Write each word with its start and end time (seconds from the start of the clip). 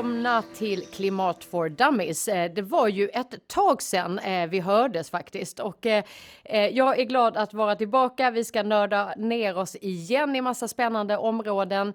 välkomna 0.00 0.42
till 0.54 0.86
Klimat 0.86 1.44
for 1.44 1.68
Dummies. 1.68 2.28
Eh, 2.28 2.52
det 2.52 2.62
var 2.62 2.88
ju 2.88 3.08
ett 3.08 3.48
tag 3.48 3.82
sedan 3.82 4.18
eh, 4.18 4.48
vi 4.48 4.60
hördes 4.60 5.10
faktiskt 5.10 5.60
och 5.60 5.86
eh, 5.86 6.04
jag 6.52 6.98
är 6.98 7.04
glad 7.04 7.36
att 7.36 7.54
vara 7.54 7.76
tillbaka. 7.76 8.30
Vi 8.30 8.44
ska 8.44 8.62
nörda 8.62 9.14
ner 9.16 9.58
oss 9.58 9.76
igen 9.80 10.36
i 10.36 10.40
massa 10.40 10.68
spännande 10.68 11.16
områden. 11.16 11.94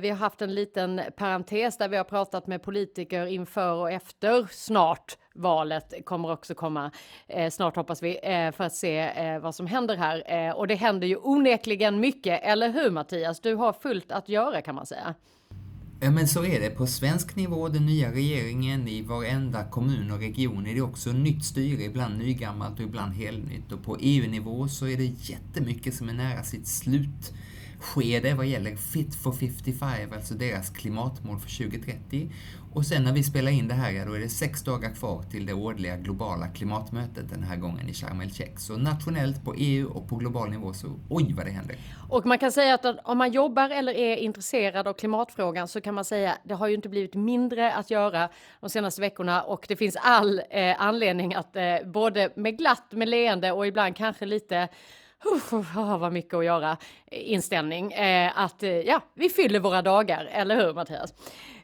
Vi 0.00 0.10
har 0.10 0.16
haft 0.16 0.42
en 0.42 0.54
liten 0.54 1.00
parentes 1.16 1.78
där 1.78 1.88
vi 1.88 1.96
har 1.96 2.04
pratat 2.04 2.46
med 2.46 2.62
politiker 2.62 3.26
inför 3.26 3.74
och 3.74 3.90
efter 3.90 4.46
snart 4.50 5.16
valet 5.34 6.04
kommer 6.04 6.32
också 6.32 6.54
komma 6.54 6.90
eh, 7.28 7.50
snart 7.50 7.76
hoppas 7.76 8.02
vi 8.02 8.18
eh, 8.22 8.52
för 8.52 8.64
att 8.64 8.74
se 8.74 8.98
eh, 8.98 9.38
vad 9.38 9.54
som 9.54 9.66
händer 9.66 9.96
här. 9.96 10.54
och 10.56 10.66
det 10.66 10.74
händer 10.74 11.06
ju 11.06 11.16
onekligen 11.16 12.00
mycket, 12.00 12.40
eller 12.42 12.68
hur 12.68 12.90
Mattias? 12.90 13.40
Du 13.40 13.54
har 13.54 13.72
fullt 13.72 14.12
att 14.12 14.28
göra 14.28 14.62
kan 14.62 14.74
man 14.74 14.86
säga. 14.86 15.14
Ja 16.02 16.10
men 16.10 16.28
så 16.28 16.44
är 16.44 16.60
det. 16.60 16.70
På 16.70 16.86
svensk 16.86 17.36
nivå, 17.36 17.68
den 17.68 17.86
nya 17.86 18.12
regeringen 18.12 18.88
i 18.88 19.02
varenda 19.02 19.64
kommun 19.64 20.10
och 20.10 20.18
region 20.18 20.66
är 20.66 20.74
det 20.74 20.80
också 20.80 21.12
nytt 21.12 21.44
styre, 21.44 21.82
ibland 21.82 22.18
nygammalt 22.18 22.78
och 22.78 22.84
ibland 22.84 23.14
helnytt. 23.14 23.72
Och 23.72 23.82
på 23.82 23.96
EU-nivå 24.00 24.68
så 24.68 24.86
är 24.86 24.96
det 24.96 25.04
jättemycket 25.04 25.94
som 25.94 26.08
är 26.08 26.12
nära 26.12 26.42
sitt 26.42 26.66
slut 26.66 27.32
skede 27.80 28.34
vad 28.34 28.46
gäller 28.46 28.76
Fit 28.76 29.14
for 29.14 29.32
55, 29.32 30.12
alltså 30.12 30.34
deras 30.34 30.70
klimatmål 30.70 31.40
för 31.40 31.64
2030. 31.64 32.30
Och 32.72 32.86
sen 32.86 33.04
när 33.04 33.12
vi 33.12 33.22
spelar 33.22 33.52
in 33.52 33.68
det 33.68 33.74
här, 33.74 34.06
då 34.06 34.12
är 34.12 34.18
det 34.18 34.28
sex 34.28 34.62
dagar 34.62 34.90
kvar 34.90 35.22
till 35.22 35.46
det 35.46 35.52
årliga 35.52 35.96
globala 35.96 36.48
klimatmötet 36.48 37.30
den 37.30 37.42
här 37.42 37.56
gången 37.56 37.88
i 37.88 37.94
Sharm 37.94 38.20
el-Sheikh. 38.20 38.56
Så 38.56 38.76
nationellt 38.76 39.44
på 39.44 39.54
EU 39.54 39.90
och 39.90 40.08
på 40.08 40.16
global 40.16 40.50
nivå 40.50 40.72
så 40.72 40.86
oj 41.08 41.34
vad 41.36 41.46
det 41.46 41.50
händer. 41.50 41.76
Och 42.08 42.26
man 42.26 42.38
kan 42.38 42.52
säga 42.52 42.74
att 42.74 42.84
om 43.04 43.18
man 43.18 43.32
jobbar 43.32 43.70
eller 43.70 43.92
är 43.92 44.16
intresserad 44.16 44.88
av 44.88 44.92
klimatfrågan 44.92 45.68
så 45.68 45.80
kan 45.80 45.94
man 45.94 46.04
säga 46.04 46.38
det 46.44 46.54
har 46.54 46.68
ju 46.68 46.74
inte 46.74 46.88
blivit 46.88 47.14
mindre 47.14 47.72
att 47.72 47.90
göra 47.90 48.28
de 48.60 48.70
senaste 48.70 49.00
veckorna 49.00 49.42
och 49.42 49.64
det 49.68 49.76
finns 49.76 49.96
all 49.96 50.42
eh, 50.50 50.82
anledning 50.82 51.34
att 51.34 51.56
eh, 51.56 51.76
både 51.84 52.30
med 52.36 52.58
glatt, 52.58 52.92
med 52.92 53.08
leende 53.08 53.52
och 53.52 53.66
ibland 53.66 53.96
kanske 53.96 54.26
lite 54.26 54.68
uh, 55.26 55.98
vad 55.98 56.12
mycket 56.12 56.34
att 56.34 56.44
göra 56.44 56.76
eh, 57.06 57.32
inställning. 57.32 57.92
Eh, 57.92 58.32
att 58.34 58.62
eh, 58.62 58.70
ja, 58.70 59.00
vi 59.14 59.28
fyller 59.28 59.60
våra 59.60 59.82
dagar, 59.82 60.28
eller 60.32 60.56
hur 60.56 60.74
Mattias? 60.74 61.14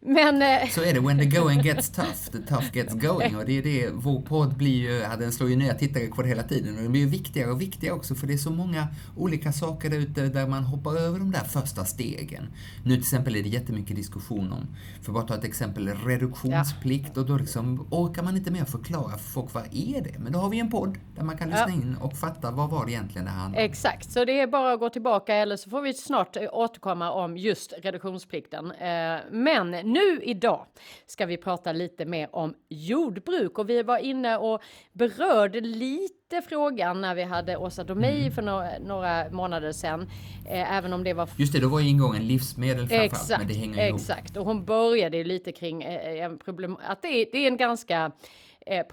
Men, 0.06 0.42
eh... 0.42 0.68
Så 0.68 0.82
är 0.82 0.94
det, 0.94 1.00
when 1.00 1.18
the 1.18 1.24
going 1.24 1.62
gets 1.62 1.90
tough, 1.96 2.30
the 2.32 2.38
tough 2.38 2.72
gets 2.72 2.94
going. 2.94 3.36
Och 3.36 3.44
det 3.46 3.58
är 3.58 3.62
det, 3.62 3.90
vår 3.92 4.20
podd 4.20 4.56
blir 4.56 4.76
ju, 4.76 4.98
den 5.18 5.32
slår 5.32 5.50
ju 5.50 5.56
nya 5.56 5.74
tittarrekord 5.74 6.26
hela 6.26 6.42
tiden 6.42 6.76
och 6.76 6.82
den 6.82 6.92
blir 6.92 7.00
ju 7.00 7.08
viktigare 7.08 7.50
och 7.50 7.60
viktigare 7.60 7.94
också 7.94 8.14
för 8.14 8.26
det 8.26 8.32
är 8.32 8.38
så 8.38 8.50
många 8.50 8.86
olika 9.16 9.52
saker 9.52 9.90
där 9.90 9.98
ute 9.98 10.28
där 10.28 10.46
man 10.46 10.64
hoppar 10.64 10.96
över 10.96 11.18
de 11.18 11.30
där 11.30 11.44
första 11.44 11.84
stegen. 11.84 12.48
Nu 12.84 12.94
till 12.94 13.02
exempel 13.02 13.36
är 13.36 13.42
det 13.42 13.48
jättemycket 13.48 13.96
diskussion 13.96 14.52
om, 14.52 14.66
för 15.02 15.12
bara 15.12 15.24
ta 15.24 15.34
ett 15.34 15.44
exempel, 15.44 15.88
reduktionsplikt 15.88 17.10
ja. 17.14 17.20
och 17.20 17.26
då 17.26 17.36
liksom 17.36 17.86
orkar 17.90 18.22
man 18.22 18.36
inte 18.36 18.50
mer 18.50 18.64
förklara 18.64 19.18
för 19.18 19.30
folk 19.30 19.54
vad 19.54 19.64
är 19.72 20.00
det? 20.00 20.18
Men 20.18 20.32
då 20.32 20.38
har 20.38 20.48
vi 20.48 20.60
en 20.60 20.70
podd 20.70 20.98
där 21.16 21.22
man 21.22 21.38
kan 21.38 21.48
lyssna 21.48 21.68
ja. 21.68 21.74
in 21.74 21.96
och 22.00 22.16
fatta 22.16 22.50
vad 22.50 22.70
var 22.70 22.86
det 22.86 22.92
egentligen 22.92 23.24
det 23.24 23.30
handlar 23.30 23.60
om. 23.60 23.64
Exakt, 23.64 24.10
så 24.12 24.24
det 24.24 24.40
är 24.40 24.46
bara 24.46 24.72
att 24.72 24.80
gå 24.80 24.90
tillbaka 24.90 25.34
eller 25.34 25.56
så 25.56 25.70
får 25.70 25.82
vi 25.82 25.94
snart 25.94 26.36
återkomma 26.52 27.10
om 27.10 27.36
just 27.36 27.72
reduktionsplikten. 27.82 28.72
Eh, 28.72 29.18
men 29.30 29.70
nu 29.96 30.20
idag 30.22 30.66
ska 31.06 31.26
vi 31.26 31.36
prata 31.36 31.72
lite 31.72 32.04
mer 32.04 32.28
om 32.32 32.54
jordbruk 32.68 33.58
och 33.58 33.70
vi 33.70 33.82
var 33.82 33.98
inne 33.98 34.36
och 34.36 34.62
berörde 34.92 35.60
lite 35.60 36.42
frågan 36.48 37.00
när 37.00 37.14
vi 37.14 37.22
hade 37.22 37.56
Åsa 37.56 37.84
Domeij 37.84 38.20
mm. 38.20 38.32
för 38.32 38.42
några, 38.42 38.78
några 38.78 39.30
månader 39.30 39.72
sedan. 39.72 40.10
Eh, 40.48 40.76
även 40.76 40.92
om 40.92 41.04
det 41.04 41.14
var... 41.14 41.28
Just 41.36 41.52
det, 41.52 41.60
då 41.60 41.68
var 41.68 41.80
ingången 41.80 42.26
livsmedel 42.26 42.88
framförallt, 42.88 43.38
men 43.38 43.48
det 43.48 43.54
hänger 43.54 43.86
ihop. 43.88 44.00
Exakt, 44.00 44.36
och 44.36 44.44
hon 44.44 44.64
började 44.64 45.24
lite 45.24 45.52
kring 45.52 45.82
eh, 45.82 46.32
problem, 46.32 46.76
att 46.86 47.02
det 47.02 47.08
är, 47.08 47.26
det 47.32 47.38
är 47.38 47.48
en 47.48 47.56
ganska 47.56 48.12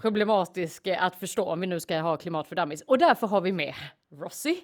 problematisk 0.00 0.88
att 0.98 1.16
förstå 1.16 1.44
om 1.44 1.60
vi 1.60 1.66
nu 1.66 1.80
ska 1.80 2.00
ha 2.00 2.16
klimat 2.16 2.48
för 2.48 2.56
dummies. 2.56 2.82
Och 2.86 2.98
därför 2.98 3.26
har 3.26 3.40
vi 3.40 3.52
med 3.52 3.74
Rossi 4.12 4.56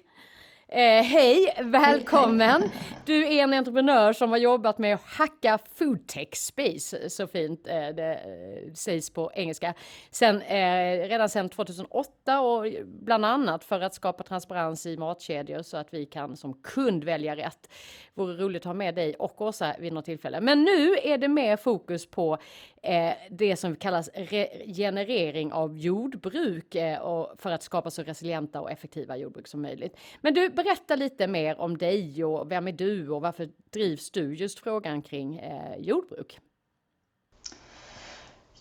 Eh, 0.73 1.03
hej, 1.03 1.53
välkommen! 1.61 2.63
Du 3.05 3.27
är 3.27 3.43
en 3.43 3.53
entreprenör 3.53 4.13
som 4.13 4.29
har 4.29 4.37
jobbat 4.37 4.77
med 4.77 4.95
att 4.95 5.03
hacka 5.03 5.59
foodtech 5.75 6.35
space, 6.35 7.09
så 7.09 7.27
fint 7.27 7.67
eh, 7.67 7.87
det 7.87 8.13
eh, 8.13 8.73
sägs 8.73 9.09
på 9.09 9.31
engelska. 9.33 9.73
Sen, 10.11 10.41
eh, 10.41 11.07
redan 11.09 11.29
sedan 11.29 11.49
2008 11.49 12.41
och 12.41 12.65
bland 12.85 13.25
annat 13.25 13.63
för 13.63 13.81
att 13.81 13.93
skapa 13.93 14.23
transparens 14.23 14.85
i 14.85 14.97
matkedjor 14.97 15.61
så 15.61 15.77
att 15.77 15.93
vi 15.93 16.05
kan 16.05 16.37
som 16.37 16.53
kund 16.53 17.03
välja 17.03 17.35
rätt. 17.35 17.69
Vore 18.13 18.33
roligt 18.33 18.61
att 18.61 18.65
ha 18.65 18.73
med 18.73 18.95
dig 18.95 19.15
och 19.15 19.41
Åsa 19.41 19.75
vid 19.79 19.93
något 19.93 20.05
tillfälle. 20.05 20.41
Men 20.41 20.63
nu 20.63 20.95
är 21.03 21.17
det 21.17 21.27
mer 21.27 21.57
fokus 21.57 22.09
på 22.09 22.37
eh, 22.83 23.13
det 23.29 23.55
som 23.55 23.75
kallas 23.75 24.09
regenerering 24.13 25.53
av 25.53 25.77
jordbruk 25.77 26.75
eh, 26.75 26.99
och 26.99 27.33
för 27.37 27.51
att 27.51 27.63
skapa 27.63 27.91
så 27.91 28.03
resilienta 28.03 28.61
och 28.61 28.71
effektiva 28.71 29.17
jordbruk 29.17 29.47
som 29.47 29.61
möjligt. 29.61 29.97
Men 30.21 30.33
du, 30.33 30.49
berätta 30.63 30.95
lite 30.95 31.27
mer 31.27 31.59
om 31.59 31.77
dig 31.77 32.23
och 32.23 32.51
vem 32.51 32.67
är 32.67 32.71
du 32.71 33.09
och 33.09 33.21
varför 33.21 33.49
drivs 33.69 34.11
du 34.11 34.35
just 34.35 34.59
frågan 34.59 35.01
kring 35.01 35.37
eh, 35.37 35.77
jordbruk? 35.77 36.39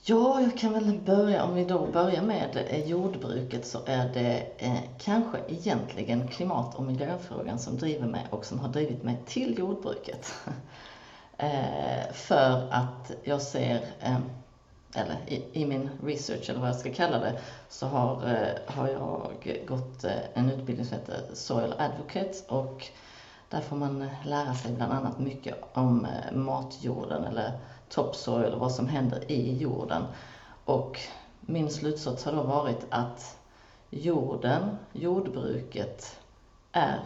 Ja, 0.04 0.40
jag 0.40 0.58
kan 0.58 0.72
väl 0.72 1.00
börja, 1.06 1.44
om 1.44 1.54
vi 1.54 1.64
då 1.64 1.86
börjar 1.86 2.22
med 2.22 2.66
eh, 2.70 2.90
jordbruket 2.90 3.66
så 3.66 3.78
är 3.86 4.08
det 4.14 4.46
eh, 4.58 4.78
kanske 4.98 5.38
egentligen 5.48 6.28
klimat 6.28 6.74
och 6.74 6.84
miljöfrågan 6.84 7.58
som 7.58 7.76
driver 7.76 8.06
mig 8.06 8.26
och 8.30 8.44
som 8.44 8.58
har 8.58 8.68
drivit 8.68 9.02
mig 9.02 9.18
till 9.26 9.58
jordbruket. 9.58 10.32
eh, 11.36 12.12
för 12.12 12.68
att 12.70 13.12
jag 13.24 13.42
ser, 13.42 13.80
eh, 14.00 14.18
eller 14.94 15.16
i, 15.26 15.44
i, 15.52 15.66
min 15.66 15.90
research 16.04 16.50
eller 16.50 16.60
vad 16.60 16.68
jag 16.68 16.76
ska 16.76 16.92
kalla 16.92 17.18
det, 17.18 17.40
så 17.68 17.86
har, 17.86 18.28
eh, 18.28 18.74
har 18.74 18.88
jag 18.88 19.64
gått 19.68 20.04
eh, 20.04 20.12
en 20.34 20.50
utbildning 20.50 20.86
som 20.86 20.98
heter 20.98 21.22
Soil 21.34 21.74
Advocate 21.78 22.34
och 22.48 22.86
där 23.48 23.60
får 23.60 23.76
man 23.76 24.02
eh, 24.02 24.26
lära 24.26 24.54
sig 24.54 24.72
bland 24.72 24.92
annat 24.92 25.18
mycket 25.18 25.54
om 25.72 26.06
matjorden 26.32 27.24
eller 27.24 27.52
topsoil 27.88 28.52
och 28.52 28.60
vad 28.60 28.72
som 28.72 28.88
händer 28.88 29.30
i 29.30 29.56
jorden. 29.56 30.02
Och 30.64 31.00
min 31.40 31.70
slutsats 31.70 32.24
har 32.24 32.32
då 32.32 32.42
varit 32.42 32.86
att 32.90 33.38
jorden, 33.90 34.78
jordbruket, 34.92 36.16
är 36.72 37.00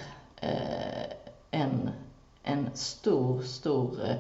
en, 1.50 1.90
en 2.42 2.70
stor, 2.74 3.42
stor 3.42 4.04
eh, 4.04 4.16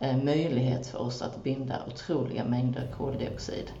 möjlighet 0.00 0.86
för 0.86 0.98
oss 0.98 1.22
att 1.22 1.44
binda 1.44 1.82
otroliga 1.86 2.44
mängder 2.44 2.92
koldioxid. 2.96 3.72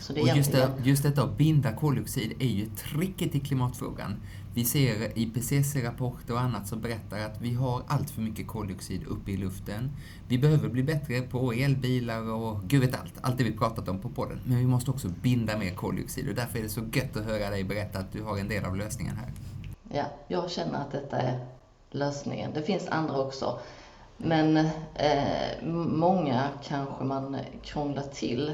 Så 0.00 0.12
det 0.12 0.20
och 0.20 0.28
just, 0.28 0.52
det, 0.52 0.72
just 0.84 1.02
detta 1.02 1.22
att 1.22 1.38
binda 1.38 1.72
koldioxid 1.72 2.32
är 2.40 2.46
ju 2.46 2.66
tricket 2.66 3.34
i 3.34 3.40
klimatfrågan. 3.40 4.16
Vi 4.54 4.64
ser 4.64 5.18
IPCC-rapporter 5.18 6.34
och 6.34 6.40
annat 6.40 6.68
som 6.68 6.80
berättar 6.80 7.18
att 7.18 7.40
vi 7.40 7.54
har 7.54 7.82
allt 7.86 8.10
för 8.10 8.22
mycket 8.22 8.46
koldioxid 8.46 9.04
uppe 9.06 9.30
i 9.30 9.36
luften. 9.36 9.90
Vi 10.28 10.38
behöver 10.38 10.68
bli 10.68 10.82
bättre 10.82 11.20
på 11.20 11.52
elbilar 11.52 12.30
och 12.30 12.62
gud 12.62 12.80
vet 12.80 13.00
allt, 13.00 13.14
allt 13.20 13.38
det 13.38 13.44
vi 13.44 13.52
pratat 13.52 13.88
om 13.88 13.98
på 13.98 14.08
podden. 14.08 14.40
Men 14.44 14.58
vi 14.58 14.66
måste 14.66 14.90
också 14.90 15.08
binda 15.22 15.58
mer 15.58 15.74
koldioxid 15.74 16.28
och 16.28 16.34
därför 16.34 16.58
är 16.58 16.62
det 16.62 16.68
så 16.68 16.80
gött 16.92 17.16
att 17.16 17.24
höra 17.24 17.50
dig 17.50 17.64
berätta 17.64 17.98
att 17.98 18.12
du 18.12 18.22
har 18.22 18.38
en 18.38 18.48
del 18.48 18.64
av 18.64 18.76
lösningen 18.76 19.16
här. 19.16 19.32
Ja, 19.92 20.04
jag 20.28 20.50
känner 20.50 20.80
att 20.80 20.92
detta 20.92 21.16
är 21.16 21.46
lösningen. 21.90 22.50
Det 22.54 22.62
finns 22.62 22.88
andra 22.88 23.18
också. 23.18 23.58
Men 24.16 24.56
eh, 24.94 25.62
många 25.86 26.48
kanske 26.64 27.04
man 27.04 27.36
krånglar 27.62 28.02
till 28.02 28.52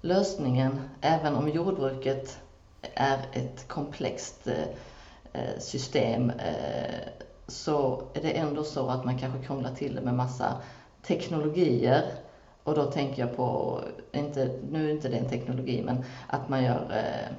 lösningen, 0.00 0.80
även 1.00 1.34
om 1.34 1.48
jordbruket 1.48 2.38
är 2.94 3.18
ett 3.32 3.68
komplext 3.68 4.46
eh, 4.46 4.64
eh, 5.32 5.58
system 5.58 6.30
eh, 6.30 7.08
så 7.48 8.02
är 8.14 8.22
det 8.22 8.30
ändå 8.30 8.64
så 8.64 8.88
att 8.88 9.04
man 9.04 9.18
kanske 9.18 9.46
krånglar 9.46 9.74
till 9.74 9.94
det 9.94 10.00
med 10.00 10.14
massa 10.14 10.56
teknologier. 11.02 12.02
Och 12.64 12.74
då 12.74 12.84
tänker 12.84 13.26
jag 13.26 13.36
på, 13.36 13.80
inte, 14.12 14.58
nu 14.70 14.86
är 14.86 14.94
inte 14.94 15.08
det 15.08 15.16
en 15.16 15.28
teknologi, 15.28 15.82
men 15.84 16.04
att 16.26 16.48
man 16.48 16.64
gör 16.64 16.90
eh, 16.90 17.36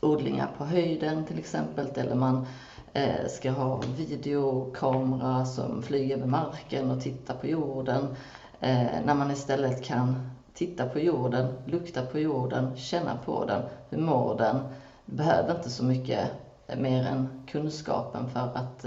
odlingar 0.00 0.50
på 0.58 0.64
höjden 0.64 1.26
till 1.26 1.38
exempel, 1.38 1.88
eller 1.94 2.14
man 2.14 2.36
eh, 2.36 2.48
Eh, 2.92 3.26
ska 3.28 3.50
ha 3.50 3.80
videokamera 3.96 5.46
som 5.46 5.82
flyger 5.82 6.16
över 6.16 6.26
marken 6.26 6.90
och 6.90 7.00
tittar 7.00 7.34
på 7.34 7.46
jorden. 7.46 8.16
Eh, 8.60 8.86
när 9.04 9.14
man 9.14 9.30
istället 9.30 9.84
kan 9.84 10.30
titta 10.54 10.86
på 10.86 11.00
jorden, 11.00 11.52
lukta 11.64 12.02
på 12.02 12.18
jorden, 12.18 12.76
känna 12.76 13.16
på 13.24 13.44
den, 13.44 13.62
hur 13.90 13.98
mår 13.98 14.38
den? 14.38 14.60
Behöver 15.04 15.56
inte 15.56 15.70
så 15.70 15.84
mycket 15.84 16.30
eh, 16.66 16.78
mer 16.78 17.06
än 17.06 17.42
kunskapen 17.46 18.28
för 18.28 18.50
att 18.54 18.86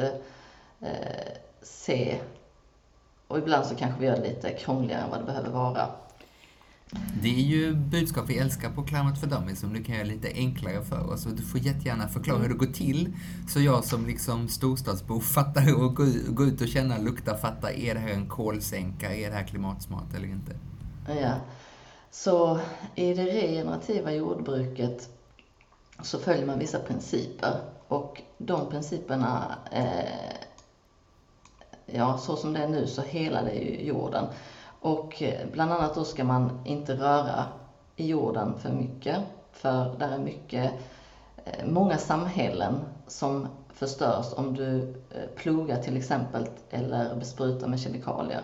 se. 1.61 2.19
Och 3.27 3.37
ibland 3.37 3.65
så 3.65 3.75
kanske 3.75 3.99
vi 3.99 4.05
gör 4.05 4.15
det 4.15 4.23
lite 4.23 4.51
krångligare 4.51 5.01
än 5.01 5.09
vad 5.09 5.19
det 5.19 5.25
behöver 5.25 5.49
vara. 5.49 5.87
Det 7.21 7.29
är 7.29 7.43
ju 7.43 7.75
budskap 7.75 8.25
vi 8.29 8.37
älskar 8.37 8.69
på 8.69 8.83
Climate 8.83 9.19
for 9.19 9.27
Dummies 9.27 9.59
som 9.59 9.73
du 9.73 9.83
kan 9.83 9.95
göra 9.95 10.05
lite 10.05 10.31
enklare 10.33 10.83
för 10.83 11.09
oss. 11.09 11.25
Och 11.25 11.31
du 11.31 11.43
får 11.43 11.59
jättegärna 11.59 12.07
förklara 12.07 12.39
hur 12.39 12.49
det 12.49 12.55
går 12.55 12.73
till. 12.73 13.13
Så 13.49 13.59
jag 13.59 13.83
som 13.83 14.05
liksom 14.05 14.47
storstadsbo 14.47 15.19
fattar 15.19 15.83
och 15.83 15.95
går 16.35 16.47
ut 16.47 16.61
och 16.61 16.67
känner, 16.67 16.99
lukta, 16.99 17.37
fattar. 17.37 17.69
Är 17.69 17.93
det 17.93 17.99
här 17.99 18.09
en 18.09 18.29
kolsänka? 18.29 19.15
Är 19.15 19.29
det 19.29 19.35
här 19.35 19.47
klimatsmart 19.47 20.13
eller 20.15 20.27
inte? 20.27 20.51
Ja. 21.07 21.35
Så 22.11 22.59
i 22.95 23.13
det 23.13 23.25
regenerativa 23.25 24.13
jordbruket 24.13 25.09
så 26.01 26.19
följer 26.19 26.45
man 26.45 26.59
vissa 26.59 26.79
principer. 26.79 27.59
Och 27.87 28.21
de 28.37 28.69
principerna, 28.69 29.55
eh, 29.71 30.35
ja 31.85 32.17
så 32.17 32.35
som 32.35 32.53
det 32.53 32.59
är 32.59 32.67
nu 32.67 32.87
så 32.87 33.01
helar 33.01 33.43
det 33.43 33.53
ju 33.53 33.85
jorden. 33.87 34.25
Och 34.83 35.21
eh, 35.21 35.47
bland 35.51 35.73
annat 35.73 35.95
då 35.95 36.03
ska 36.03 36.23
man 36.23 36.61
inte 36.65 36.93
röra 36.93 37.45
i 37.95 38.07
jorden 38.07 38.59
för 38.59 38.69
mycket. 38.69 39.17
För 39.51 39.95
där 39.99 40.11
är 40.11 40.19
mycket, 40.19 40.71
eh, 41.45 41.65
många 41.65 41.97
samhällen 41.97 42.79
som 43.07 43.47
förstörs 43.73 44.33
om 44.35 44.53
du 44.53 44.81
eh, 45.11 45.29
plogar 45.35 45.77
till 45.77 45.97
exempel 45.97 46.47
eller 46.69 47.15
besprutar 47.15 47.67
med 47.67 47.79
kemikalier. 47.79 48.41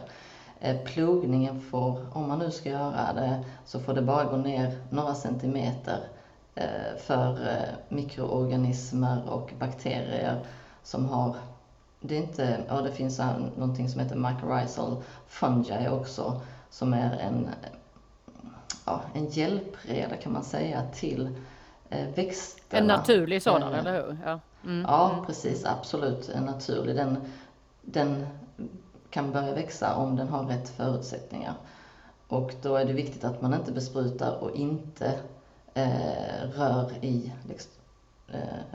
Plogningen 0.86 1.62
får, 1.62 2.06
om 2.14 2.28
man 2.28 2.40
nu 2.40 2.52
ska 2.52 2.70
göra 2.70 3.14
det, 3.14 3.44
så 3.66 3.80
får 3.80 3.94
det 3.94 4.02
bara 4.02 4.24
gå 4.24 4.38
ner 4.38 4.78
några 4.90 5.16
centimeter 5.16 6.00
för 6.98 7.38
mikroorganismer 7.90 9.30
och 9.30 9.54
bakterier 9.60 10.46
som 10.84 11.06
har 11.06 11.36
det 12.00 12.18
är 12.18 12.22
inte, 12.22 12.64
ja 12.68 12.82
det 12.82 12.92
finns 12.92 13.20
någonting 13.58 13.90
som 13.90 14.00
heter 14.00 14.16
mycorrhizal 14.16 15.04
fungi 15.28 15.88
också 15.90 16.42
som 16.70 16.94
är 16.94 17.18
en, 17.18 17.50
ja, 18.86 19.02
en 19.14 19.30
hjälpreda 19.30 20.16
kan 20.16 20.34
man 20.34 20.44
säga 20.44 20.84
till 20.94 21.30
eh, 21.90 22.08
växterna. 22.16 22.80
En 22.80 22.88
naturlig 22.88 23.44
sådan, 23.44 23.74
eh, 23.74 23.80
eller 23.80 23.94
hur? 23.94 24.18
Ja, 24.26 24.40
mm. 24.64 24.82
ja 24.82 25.14
mm. 25.14 25.26
precis, 25.26 25.66
absolut 25.66 26.30
en 26.30 26.44
naturlig. 26.44 26.96
Den, 26.96 27.18
den 27.82 28.28
kan 29.10 29.32
börja 29.32 29.54
växa 29.54 29.96
om 29.96 30.16
den 30.16 30.28
har 30.28 30.44
rätt 30.44 30.70
förutsättningar. 30.70 31.54
Och 32.28 32.54
då 32.62 32.76
är 32.76 32.86
det 32.86 32.94
viktigt 32.94 33.24
att 33.24 33.42
man 33.42 33.54
inte 33.54 33.72
besprutar 33.72 34.44
och 34.44 34.56
inte 34.56 35.20
eh, 35.74 36.50
rör 36.56 36.92
i 37.02 37.34
liksom, 37.48 37.72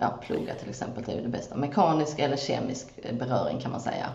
ja, 0.00 0.18
ploga 0.22 0.54
till 0.54 0.68
exempel, 0.68 1.02
det 1.02 1.12
är 1.12 1.16
ju 1.16 1.22
det 1.22 1.28
bästa. 1.28 1.56
Mekanisk 1.56 2.18
eller 2.18 2.36
kemisk 2.36 2.88
eh, 2.96 3.14
beröring 3.14 3.60
kan 3.60 3.70
man 3.70 3.80
säga. 3.80 4.06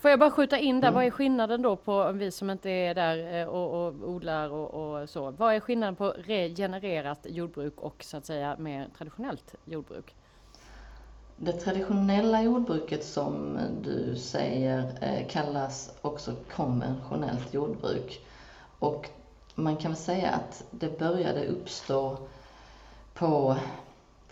Får 0.00 0.10
jag 0.10 0.20
bara 0.20 0.30
skjuta 0.30 0.58
in 0.58 0.80
där, 0.80 0.88
mm. 0.88 0.94
vad 0.94 1.04
är 1.04 1.10
skillnaden 1.10 1.62
då 1.62 1.76
på 1.76 2.12
vi 2.12 2.30
som 2.30 2.50
inte 2.50 2.70
är 2.70 2.94
där 2.94 3.40
eh, 3.40 3.48
och, 3.48 3.86
och 3.86 3.94
odlar 4.08 4.48
och, 4.48 5.00
och, 5.00 5.08
så? 5.08 5.30
Vad 5.30 5.54
är 5.54 5.60
skillnaden 5.60 5.96
på 5.96 6.08
regenererat 6.08 7.26
jordbruk 7.28 7.74
och 7.76 8.04
så 8.04 8.16
att 8.16 8.26
säga 8.26 8.56
mer 8.58 8.88
traditionellt 8.98 9.54
jordbruk? 9.64 10.14
Det 11.36 11.52
traditionella 11.52 12.42
jordbruket 12.42 13.04
som 13.04 13.58
du 13.82 14.16
säger 14.16 14.92
kallas 15.28 15.94
också 16.02 16.32
konventionellt 16.54 17.54
jordbruk. 17.54 18.26
Och 18.78 19.10
man 19.54 19.76
kan 19.76 19.90
väl 19.90 19.98
säga 19.98 20.30
att 20.30 20.64
det 20.70 20.98
började 20.98 21.46
uppstå 21.46 22.16
på 23.14 23.56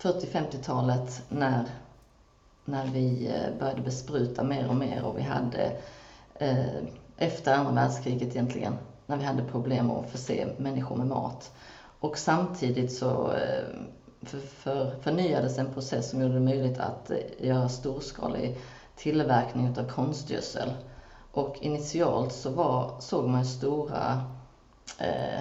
40-50-talet 0.01 1.23
när, 1.29 1.65
när 2.65 2.87
vi 2.87 3.27
eh, 3.27 3.59
började 3.59 3.83
bespruta 3.83 4.45
mer 4.45 4.69
och 4.69 4.77
mer 4.77 5.05
och 5.05 5.19
vi 5.19 5.23
hade 5.23 5.73
eh, 6.35 6.83
efter 7.17 7.55
andra 7.55 7.73
världskriget 7.73 8.29
egentligen, 8.29 8.79
när 9.07 9.17
vi 9.17 9.25
hade 9.25 9.45
problem 9.45 9.91
att 9.91 10.11
förse 10.11 10.49
människor 10.57 10.97
med 10.97 11.07
mat. 11.07 11.53
Och 12.01 12.19
samtidigt 12.19 12.93
så 12.93 13.33
eh, 13.33 13.65
för, 14.23 14.39
för, 14.39 14.95
förnyades 15.01 15.59
en 15.59 15.73
process 15.73 16.11
som 16.11 16.23
gjorde 16.23 16.35
det 16.35 16.41
möjligt 16.41 16.79
att 16.79 17.11
eh, 17.11 17.17
göra 17.39 17.69
storskalig 17.69 18.59
tillverkning 18.97 19.79
av 19.79 19.89
konstgödsel. 19.89 20.73
Och 21.33 21.57
initialt 21.61 22.33
så 22.33 22.51
var, 22.51 22.95
såg 23.01 23.29
man 23.29 23.45
stora 23.45 24.23
eh, 24.99 25.41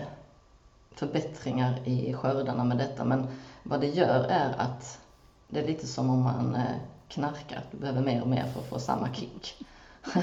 förbättringar 0.92 1.80
i 1.86 2.14
skördarna 2.14 2.64
med 2.64 2.78
detta. 2.78 3.06
Men 3.06 3.28
vad 3.64 3.82
det 3.82 3.88
gör 3.88 4.24
är 4.24 4.54
att 4.58 5.00
det 5.48 5.60
är 5.60 5.68
lite 5.68 5.88
som 5.88 6.10
om 6.10 6.24
man 6.24 6.56
eh, 6.56 6.76
knarkar. 7.08 7.64
Du 7.72 7.78
behöver 7.78 8.02
mer 8.02 8.22
och 8.22 8.28
mer 8.28 8.46
för 8.54 8.60
att 8.60 8.68
få 8.68 8.80
samma 8.80 9.14
kick. 9.14 9.66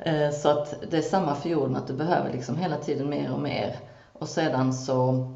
Eh, 0.00 0.30
så 0.30 0.48
att 0.48 0.90
det 0.90 0.98
är 0.98 1.02
samma 1.02 1.34
för 1.34 1.48
jorden, 1.48 1.76
att 1.76 1.86
du 1.86 1.92
behöver 1.92 2.32
liksom 2.32 2.56
hela 2.56 2.76
tiden 2.76 3.10
mer 3.10 3.32
och 3.32 3.40
mer. 3.40 3.78
Och 4.12 4.28
sedan 4.28 4.74
så 4.74 5.28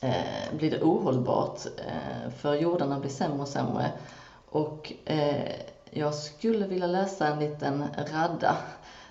eh, 0.00 0.56
blir 0.56 0.70
det 0.70 0.82
ohållbart, 0.82 1.66
eh, 1.66 2.30
för 2.30 2.54
jordarna 2.54 2.98
blir 2.98 3.10
sämre 3.10 3.40
och 3.40 3.48
sämre. 3.48 3.92
Och 4.50 4.92
eh, 5.04 5.52
jag 5.90 6.14
skulle 6.14 6.66
vilja 6.66 6.86
läsa 6.86 7.26
en 7.26 7.38
liten 7.38 7.84
radda 8.12 8.56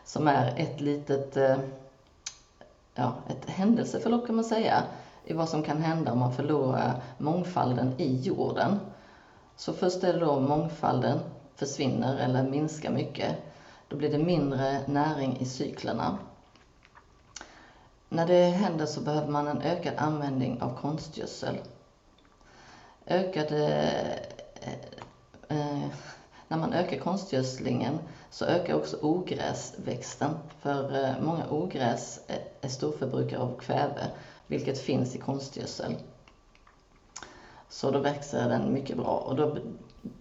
som 0.05 0.27
är 0.27 0.53
ett 0.57 0.81
litet 0.81 1.37
eh, 1.37 1.57
ja, 2.95 3.13
ett 3.29 3.49
händelseförlopp 3.49 4.27
kan 4.27 4.35
man 4.35 4.45
säga 4.45 4.83
i 5.27 5.33
vad 5.33 5.49
som 5.49 5.63
kan 5.63 5.81
hända 5.81 6.11
om 6.11 6.19
man 6.19 6.33
förlorar 6.33 7.03
mångfalden 7.17 7.93
i 7.97 8.15
jorden. 8.21 8.79
Så 9.55 9.73
först 9.73 10.03
är 10.03 10.13
det 10.13 10.19
då 10.19 10.39
mångfalden 10.39 11.19
försvinner 11.55 12.17
eller 12.17 12.43
minskar 12.43 12.91
mycket. 12.91 13.35
Då 13.87 13.97
blir 13.97 14.11
det 14.11 14.17
mindre 14.17 14.81
näring 14.87 15.37
i 15.39 15.45
cyklerna. 15.45 16.17
När 18.09 18.27
det 18.27 18.43
händer 18.43 18.85
så 18.85 19.01
behöver 19.01 19.31
man 19.31 19.47
en 19.47 19.61
ökad 19.61 19.93
användning 19.97 20.61
av 20.61 20.75
konstgödsel. 20.75 21.57
Ökad 23.05 23.51
eh, 23.51 24.11
eh, 25.47 25.87
när 26.47 26.57
man 26.57 26.73
ökar 26.73 26.97
konstgödslingen 26.97 27.99
så 28.29 28.45
ökar 28.45 28.73
också 28.73 28.97
ogräsväxten. 29.01 30.35
För 30.59 31.03
eh, 31.03 31.11
många 31.21 31.49
ogräs 31.49 32.19
eh, 32.27 32.41
är 32.61 32.69
storförbrukare 32.69 33.39
av 33.39 33.57
kväve, 33.59 34.09
vilket 34.47 34.79
finns 34.79 35.15
i 35.15 35.19
konstgödsel. 35.19 35.95
Så 37.69 37.91
då 37.91 37.99
växer 37.99 38.49
den 38.49 38.73
mycket 38.73 38.97
bra 38.97 39.17
och 39.17 39.35
då, 39.35 39.57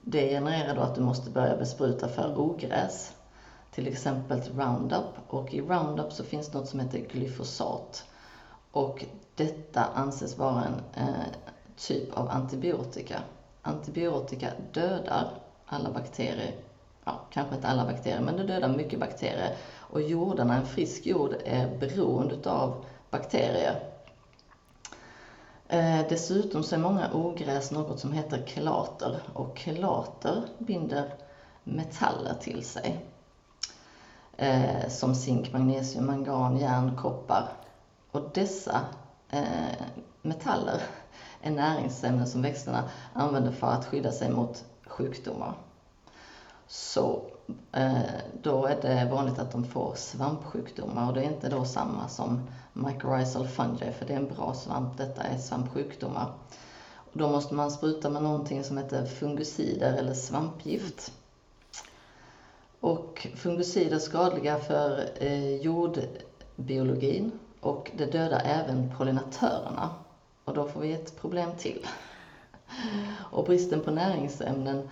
det 0.05 0.29
genererar 0.29 0.75
då 0.75 0.81
att 0.81 0.95
du 0.95 1.01
måste 1.01 1.31
börja 1.31 1.57
bespruta 1.57 2.09
för 2.09 2.39
ogräs. 2.39 3.13
Till 3.71 3.89
exempel 3.89 4.41
Roundup 4.41 5.15
och 5.29 5.55
i 5.55 5.61
Roundup 5.61 6.13
så 6.13 6.25
finns 6.25 6.53
något 6.53 6.69
som 6.69 6.81
heter 6.81 6.99
glyfosat. 6.99 8.05
Och 8.73 9.05
detta 9.35 9.85
anses 9.85 10.39
vara 10.39 10.65
en 10.65 11.05
eh, 11.05 11.27
typ 11.77 12.19
av 12.19 12.29
antibiotika. 12.29 13.23
Antibiotika 13.63 14.49
dödar 14.73 15.31
alla 15.67 15.91
bakterier. 15.91 16.55
Ja, 17.05 17.21
kanske 17.31 17.55
inte 17.55 17.69
alla 17.69 17.85
bakterier, 17.85 18.21
men 18.21 18.37
det 18.37 18.45
dödar 18.45 18.69
mycket 18.69 19.01
bakterier. 19.01 19.57
Och 19.77 20.03
jordarna, 20.03 20.57
en 20.57 20.67
frisk 20.67 21.07
jord, 21.07 21.35
är 21.45 21.79
beroende 21.79 22.51
av 22.51 22.85
bakterier. 23.11 23.96
Eh, 25.69 26.01
dessutom 26.09 26.63
så 26.63 26.75
är 26.75 26.79
många 26.79 27.11
ogräs 27.13 27.71
något 27.71 28.01
som 28.01 28.13
heter 28.13 28.43
kelater 28.47 29.21
och 29.33 29.59
kelater 29.59 30.43
binder 30.59 31.15
metaller 31.65 32.35
till 32.41 32.65
sig. 32.65 33.07
Eh, 34.37 34.89
som 34.89 35.15
zink, 35.15 35.53
magnesium, 35.53 36.07
mangan, 36.07 36.57
järn, 36.57 36.97
koppar. 36.97 37.49
Och 38.11 38.31
dessa 38.35 38.81
eh, 39.31 39.87
metaller 40.23 40.83
är 41.43 41.51
näringsämnen 41.51 42.27
som 42.27 42.43
växterna 42.43 42.91
använder 43.13 43.53
för 43.53 43.67
att 43.67 43.87
skydda 43.87 44.13
sig 44.13 44.31
mot 44.31 44.65
sjukdomar. 44.87 45.55
Så 46.67 47.23
Eh, 47.73 48.01
då 48.43 48.67
är 48.67 48.83
det 48.83 49.09
vanligt 49.11 49.39
att 49.39 49.53
de 49.53 49.65
får 49.65 49.95
svampsjukdomar 49.95 51.09
och 51.09 51.15
det 51.15 51.21
är 51.21 51.33
inte 51.33 51.49
då 51.49 51.65
samma 51.65 52.09
som 52.09 52.41
mycorrhizal 52.73 53.47
fungi 53.47 53.93
för 53.93 54.07
det 54.07 54.13
är 54.13 54.17
en 54.17 54.35
bra 54.35 54.55
svamp, 54.55 54.99
detta 54.99 55.23
är 55.23 55.39
svampsjukdomar. 55.39 56.33
Och 57.13 57.19
då 57.19 57.29
måste 57.29 57.55
man 57.55 57.71
spruta 57.71 58.09
med 58.09 58.23
någonting 58.23 58.65
som 58.65 58.79
heter 58.79 59.07
fungicider 59.07 59.93
eller 59.93 60.15
svampgift. 60.15 61.13
Och 62.81 63.27
fungicider 63.37 63.97
är 63.97 64.01
skadliga 64.01 64.59
för 64.59 65.09
eh, 65.21 65.57
jordbiologin 65.57 67.33
och 67.61 67.91
det 67.97 68.07
dödar 68.07 68.43
även 68.45 68.93
pollinatörerna. 68.97 69.95
Och 70.45 70.55
då 70.55 70.69
får 70.69 70.81
vi 70.81 70.93
ett 70.93 71.21
problem 71.21 71.51
till. 71.59 71.87
Och 73.31 73.45
bristen 73.45 73.81
på 73.81 73.91
näringsämnen 73.91 74.89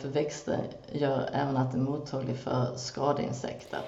för 0.00 0.08
växter 0.08 0.60
gör 0.92 1.28
även 1.32 1.56
att 1.56 1.72
den 1.72 1.80
är 1.80 1.84
mottaglig 1.90 2.36
för 2.36 2.76
skadeinsekter. 2.76 3.80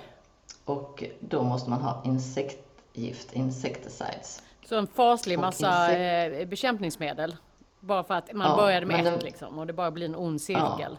Och 0.65 1.05
då 1.21 1.43
måste 1.43 1.71
man 1.71 1.83
ha 1.83 2.03
insektgift, 2.05 3.33
insecticides. 3.33 4.43
Så 4.69 4.79
en 4.79 4.87
faslig 4.87 5.39
massa 5.39 5.93
insek 5.93 6.49
bekämpningsmedel? 6.49 7.37
Bara 7.81 8.05
för 8.05 8.15
att 8.15 8.33
man 8.33 8.51
ja, 8.51 8.57
började 8.57 8.87
med 8.87 9.07
ett 9.07 9.23
liksom 9.23 9.59
och 9.59 9.67
det 9.67 9.73
bara 9.73 9.91
blir 9.91 10.07
en 10.07 10.17
ond 10.17 10.43
cirkel? 10.43 10.77
Ja. 10.79 10.97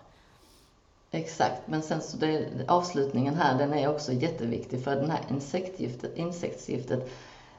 Exakt, 1.11 1.61
men 1.65 1.81
sen 1.81 2.01
så 2.01 2.17
det, 2.17 2.47
avslutningen 2.67 3.35
här 3.35 3.57
den 3.57 3.73
är 3.73 3.87
också 3.87 4.11
jätteviktig 4.11 4.83
för 4.83 4.95
den 4.95 5.11
här 5.11 5.21
insektgiftet, 5.29 6.17
insektsgiftet 6.17 7.09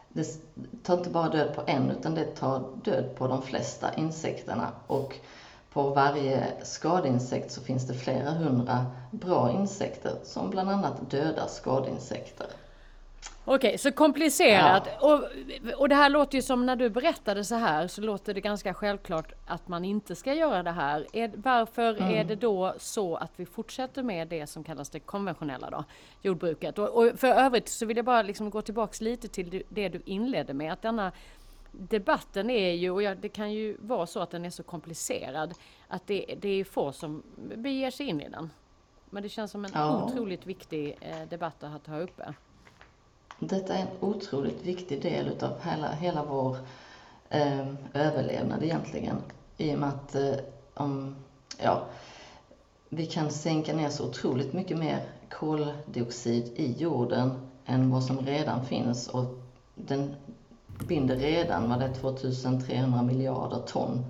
det 0.08 0.26
tar 0.82 0.98
inte 0.98 1.10
bara 1.10 1.28
död 1.28 1.54
på 1.54 1.62
en 1.66 1.90
utan 1.90 2.14
det 2.14 2.24
tar 2.24 2.64
död 2.84 3.16
på 3.16 3.26
de 3.26 3.42
flesta 3.42 3.94
insekterna 3.94 4.70
och 4.86 5.14
på 5.72 5.82
varje 5.82 6.52
skadeinsekt 6.62 7.52
så 7.52 7.60
finns 7.60 7.86
det 7.86 7.94
flera 7.94 8.30
hundra 8.30 8.86
bra 9.10 9.50
insekter 9.50 10.12
som 10.22 10.50
bland 10.50 10.70
annat 10.70 11.10
dödar 11.10 11.46
skadeinsekter. 11.46 12.46
Okej, 13.50 13.78
så 13.78 13.92
komplicerat. 13.92 14.88
Ja. 15.00 15.14
Och, 15.14 15.24
och 15.80 15.88
det 15.88 15.94
här 15.94 16.08
låter 16.08 16.38
ju 16.38 16.42
som 16.42 16.66
när 16.66 16.76
du 16.76 16.88
berättade 16.88 17.44
så 17.44 17.54
här 17.54 17.88
så 17.88 18.00
låter 18.00 18.34
det 18.34 18.40
ganska 18.40 18.74
självklart 18.74 19.32
att 19.46 19.68
man 19.68 19.84
inte 19.84 20.16
ska 20.16 20.34
göra 20.34 20.62
det 20.62 20.70
här. 20.70 21.06
Är, 21.12 21.30
varför 21.34 21.96
mm. 21.96 22.14
är 22.14 22.24
det 22.24 22.34
då 22.34 22.74
så 22.78 23.16
att 23.16 23.32
vi 23.36 23.46
fortsätter 23.46 24.02
med 24.02 24.28
det 24.28 24.46
som 24.46 24.64
kallas 24.64 24.90
det 24.90 25.00
konventionella 25.00 25.70
då, 25.70 25.84
jordbruket? 26.22 26.78
Och, 26.78 26.88
och 26.88 27.18
för 27.18 27.28
övrigt 27.28 27.68
så 27.68 27.86
vill 27.86 27.96
jag 27.96 28.06
bara 28.06 28.22
liksom 28.22 28.50
gå 28.50 28.62
tillbaks 28.62 29.00
lite 29.00 29.28
till 29.28 29.62
det 29.68 29.88
du 29.88 30.02
inledde 30.04 30.54
med 30.54 30.72
att 30.72 30.82
denna 30.82 31.12
debatten 31.72 32.50
är 32.50 32.72
ju, 32.72 32.90
och 32.90 33.16
det 33.16 33.28
kan 33.28 33.52
ju 33.52 33.76
vara 33.80 34.06
så 34.06 34.20
att 34.20 34.30
den 34.30 34.44
är 34.44 34.50
så 34.50 34.62
komplicerad, 34.62 35.54
att 35.88 36.06
det, 36.06 36.34
det 36.40 36.48
är 36.48 36.64
få 36.64 36.92
som 36.92 37.22
beger 37.36 37.90
sig 37.90 38.06
in 38.06 38.20
i 38.20 38.28
den. 38.28 38.50
Men 39.10 39.22
det 39.22 39.28
känns 39.28 39.50
som 39.50 39.64
en 39.64 39.70
ja. 39.74 40.04
otroligt 40.04 40.46
viktig 40.46 40.98
eh, 41.00 41.28
debatt 41.28 41.62
att 41.62 41.86
ha 41.86 41.98
uppe. 41.98 42.34
Detta 43.38 43.74
är 43.74 43.82
en 43.82 43.88
otroligt 44.00 44.62
viktig 44.62 45.02
del 45.02 45.28
utav 45.28 45.60
hela, 45.62 45.92
hela 45.92 46.24
vår 46.24 46.56
eh, 47.28 47.74
överlevnad 47.94 48.62
egentligen. 48.62 49.16
I 49.56 49.74
och 49.74 49.78
med 49.78 49.88
att 49.88 50.14
eh, 50.14 50.34
om, 50.74 51.16
ja, 51.58 51.84
vi 52.88 53.06
kan 53.06 53.30
sänka 53.30 53.76
ner 53.76 53.88
så 53.88 54.08
otroligt 54.08 54.52
mycket 54.52 54.78
mer 54.78 55.02
koldioxid 55.30 56.52
i 56.56 56.72
jorden 56.72 57.48
än 57.66 57.90
vad 57.90 58.04
som 58.04 58.18
redan 58.18 58.66
finns 58.66 59.08
och 59.08 59.24
den 59.74 60.14
binder 60.86 61.16
redan 61.16 61.68
vad 61.68 61.78
det 61.78 61.84
är 61.84 61.94
2300 61.94 63.02
miljarder 63.02 63.58
ton. 63.66 64.04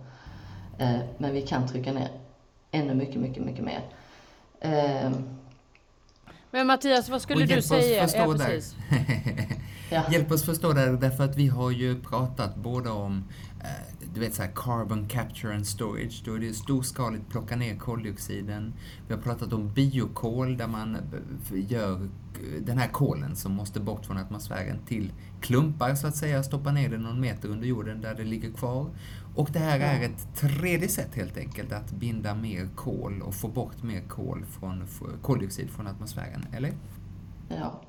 Eh, 0.79 0.99
men 1.19 1.33
vi 1.33 1.43
kan 1.43 1.69
trycka 1.69 1.93
ner 1.93 2.09
ännu 2.71 2.95
mycket, 2.95 3.21
mycket, 3.21 3.45
mycket 3.45 3.65
mer. 3.65 3.83
Eh, 4.61 5.11
men 6.51 6.67
Mattias, 6.67 7.09
vad 7.09 7.23
skulle 7.23 7.47
du 7.47 7.63
säga? 7.63 8.05
Oss 8.05 8.15
ja, 8.15 8.35
precis. 8.39 8.77
ja. 9.91 10.03
Hjälp 10.11 10.33
oss 10.33 10.45
förstå 10.45 10.73
det, 10.73 10.97
därför 10.97 11.25
att 11.25 11.37
vi 11.37 11.49
har 11.49 11.71
ju 11.71 12.03
pratat 12.03 12.57
både 12.57 12.91
om 12.91 13.25
eh, 13.61 13.98
du 14.15 14.21
vet 14.21 14.35
så 14.35 14.43
här, 14.43 14.53
carbon 14.55 15.09
capture 15.09 15.55
and 15.55 15.67
storage, 15.67 16.23
då 16.25 16.35
är 16.35 16.39
det 16.39 16.55
storskaligt 16.55 17.29
plocka 17.29 17.57
ner 17.57 17.77
koldioxiden. 17.77 18.75
Vi 19.09 19.15
har 19.15 19.21
pratat 19.21 19.53
om 19.53 19.73
biokol 19.73 20.57
där 20.57 20.67
man 20.67 20.97
gör 21.51 22.09
den 22.61 22.79
här 22.79 22.89
kolen 22.89 23.37
som 23.37 23.53
måste 23.53 23.81
bort 23.81 24.07
från 24.07 24.19
atmosfären 24.19 24.79
till 24.87 25.13
klumpar 25.41 25.95
så 25.95 26.07
att 26.07 26.17
säga, 26.17 26.43
stoppa 26.43 26.73
ner 26.73 26.89
det 26.89 26.99
någon 26.99 27.21
meter 27.21 27.49
under 27.49 27.67
jorden 27.69 28.01
där 28.01 28.15
det 28.15 28.25
ligger 28.25 28.53
kvar. 28.53 28.87
Och 29.37 29.51
det 29.53 29.59
här 29.59 29.81
är 29.81 30.05
ett 30.05 30.37
tredje 30.37 30.89
sätt 30.89 31.15
helt 31.15 31.37
enkelt 31.37 31.73
att 31.73 31.91
binda 31.91 32.35
mer 32.35 32.69
kol 32.77 33.23
och 33.23 33.35
få 33.35 33.49
bort 33.49 33.83
mer 33.83 34.01
kol 34.01 34.45
från, 34.45 34.87
koldioxid 35.23 35.71
från 35.71 35.87
atmosfären, 35.87 36.47
eller? 36.53 36.73
Ja, 37.49 37.83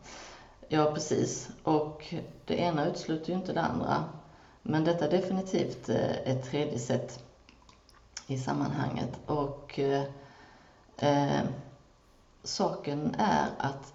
ja 0.70 0.92
precis. 0.94 1.50
Och 1.64 2.14
det 2.46 2.56
ena 2.56 2.86
utesluter 2.86 3.30
ju 3.30 3.40
inte 3.40 3.54
det 3.54 3.62
andra. 3.62 4.04
Men 4.62 4.84
detta 4.84 5.06
är 5.06 5.12
definitivt 5.12 5.90
eh, 5.90 6.18
ett 6.26 6.44
tredje 6.44 6.80
sätt 6.80 7.24
i 8.28 8.38
sammanhanget. 8.38 9.20
Och 9.26 9.80
eh, 9.80 10.04
eh, 10.98 11.46
saken 12.44 13.16
är 13.18 13.48
att 13.58 13.94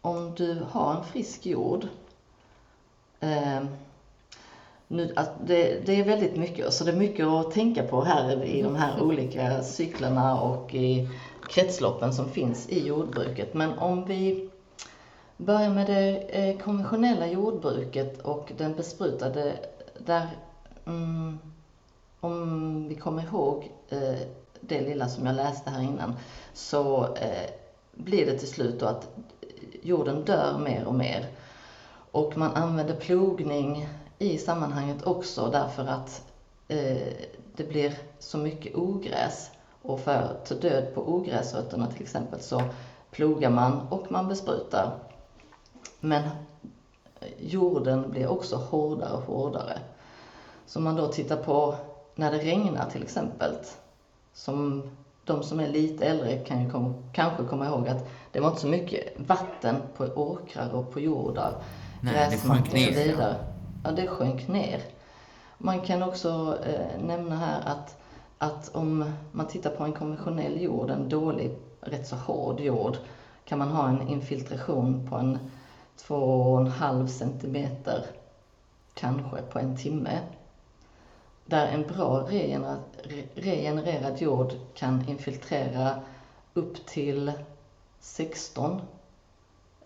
om 0.00 0.34
du 0.34 0.66
har 0.70 0.96
en 0.96 1.04
frisk 1.04 1.46
jord 1.46 1.86
eh, 3.20 3.62
nu, 4.88 5.14
det, 5.46 5.86
det, 5.86 6.00
är 6.00 6.04
väldigt 6.04 6.36
mycket, 6.36 6.72
så 6.72 6.84
det 6.84 6.90
är 6.90 6.96
mycket 6.96 7.26
att 7.26 7.50
tänka 7.50 7.82
på 7.82 8.04
här 8.04 8.44
i 8.44 8.62
de 8.62 8.76
här 8.76 9.02
olika 9.02 9.62
cyklerna 9.62 10.40
och 10.40 10.74
i 10.74 11.08
kretsloppen 11.48 12.12
som 12.12 12.30
finns 12.30 12.68
i 12.68 12.86
jordbruket. 12.86 13.54
Men 13.54 13.78
om 13.78 14.04
vi 14.04 14.50
börjar 15.36 15.70
med 15.70 15.86
det 15.86 16.18
eh, 16.18 16.58
konventionella 16.58 17.26
jordbruket 17.26 18.20
och 18.22 18.52
den 18.56 18.74
besprutade, 18.74 19.58
där, 20.06 20.28
mm, 20.86 21.38
om 22.20 22.88
vi 22.88 22.94
kommer 22.94 23.22
ihåg 23.22 23.72
eh, 23.88 24.18
det 24.60 24.80
lilla 24.80 25.08
som 25.08 25.26
jag 25.26 25.36
läste 25.36 25.70
här 25.70 25.82
innan, 25.82 26.16
så 26.54 27.14
eh, 27.14 27.50
blir 27.92 28.26
det 28.26 28.38
till 28.38 28.48
slut 28.48 28.80
då 28.80 28.86
att 28.86 29.08
jorden 29.82 30.24
dör 30.24 30.58
mer 30.58 30.84
och 30.84 30.94
mer. 30.94 31.26
Och 32.12 32.36
man 32.36 32.52
använder 32.52 32.96
plogning 32.96 33.88
i 34.18 34.38
sammanhanget 34.38 35.06
också 35.06 35.50
därför 35.50 35.86
att 35.86 36.22
eh, 36.68 37.12
det 37.56 37.68
blir 37.68 37.94
så 38.18 38.38
mycket 38.38 38.76
ogräs. 38.76 39.50
Och 39.82 40.00
för 40.00 40.14
att 40.14 40.46
ta 40.46 40.54
död 40.54 40.94
på 40.94 41.14
ogräsrötterna 41.14 41.86
till 41.86 42.02
exempel 42.02 42.40
så 42.40 42.62
plogar 43.10 43.50
man 43.50 43.80
och 43.88 44.12
man 44.12 44.28
besprutar. 44.28 44.98
Men 46.00 46.28
jorden 47.38 48.10
blir 48.10 48.26
också 48.26 48.56
hårdare 48.56 49.12
och 49.12 49.22
hårdare. 49.22 49.78
Så 50.66 50.78
om 50.78 50.84
man 50.84 50.96
då 50.96 51.08
tittar 51.08 51.36
på 51.36 51.74
när 52.14 52.32
det 52.32 52.38
regnar 52.38 52.90
till 52.90 53.02
exempel, 53.02 53.54
som 54.32 54.82
de 55.24 55.42
som 55.42 55.60
är 55.60 55.68
lite 55.68 56.06
äldre 56.06 56.38
kan 56.38 56.64
ju 56.64 56.70
kom, 56.70 56.94
kanske 57.12 57.44
komma 57.44 57.66
ihåg 57.66 57.88
att 57.88 58.08
det 58.32 58.40
var 58.40 58.48
inte 58.48 58.60
så 58.60 58.66
mycket 58.66 59.20
vatten 59.20 59.76
på 59.96 60.04
åkrar 60.04 60.74
och 60.74 60.92
på 60.92 61.00
jordar. 61.00 61.54
Det 62.02 62.38
sjönk 62.38 62.72
ner. 62.72 63.16
Ja 63.18 63.34
ja, 63.84 63.90
det 63.90 64.06
sjönk 64.06 64.48
ner. 64.48 64.80
Man 65.58 65.80
kan 65.80 66.02
också 66.02 66.58
eh, 66.66 67.02
nämna 67.06 67.36
här 67.36 67.60
att, 67.64 67.96
att 68.38 68.74
om 68.74 69.12
man 69.32 69.46
tittar 69.46 69.70
på 69.70 69.84
en 69.84 69.92
konventionell 69.92 70.62
jord, 70.62 70.90
en 70.90 71.08
dålig, 71.08 71.56
rätt 71.80 72.06
så 72.06 72.16
hård 72.16 72.60
jord, 72.60 72.96
kan 73.44 73.58
man 73.58 73.68
ha 73.68 73.88
en 73.88 74.08
infiltration 74.08 75.08
på 75.08 75.16
en 75.16 75.38
2,5 76.08 77.06
centimeter 77.06 78.06
kanske 78.94 79.42
på 79.42 79.58
en 79.58 79.76
timme. 79.76 80.18
Där 81.46 81.66
en 81.66 81.82
bra 81.82 82.28
regenererad 83.34 84.20
jord 84.20 84.52
kan 84.74 85.08
infiltrera 85.08 86.00
upp 86.54 86.86
till 86.86 87.32
16 88.00 88.80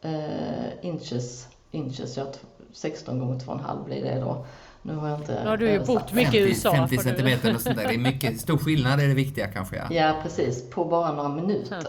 eh, 0.03 0.85
inches, 0.85 1.49
inches 1.71 2.17
ja, 2.17 2.27
16 2.73 3.19
gånger 3.19 3.39
2,5 3.39 3.85
blir 3.85 4.03
det 4.03 4.21
då. 4.21 4.47
Nu 4.83 4.95
har 4.95 5.09
jag 5.09 5.21
inte 5.21 5.43
Nu 5.43 5.49
har 5.49 5.57
du 5.57 5.71
ju 5.71 5.85
bott 5.85 6.13
mycket 6.13 6.35
i 6.35 6.39
USA. 6.39 6.73
50 6.73 6.99
centimeter 6.99 7.55
och 7.55 7.61
sånt 7.61 7.77
där. 7.77 7.89
Det 7.89 7.95
är 7.95 7.99
mycket 7.99 8.41
stor 8.41 8.59
skillnad, 8.59 9.01
är 9.01 9.09
det 9.09 9.15
viktiga 9.15 9.47
kanske. 9.47 9.77
Ja, 9.77 9.87
ja 9.91 10.21
precis. 10.23 10.71
På 10.71 10.85
bara 10.85 11.13
några 11.13 11.29
minuter. 11.29 11.87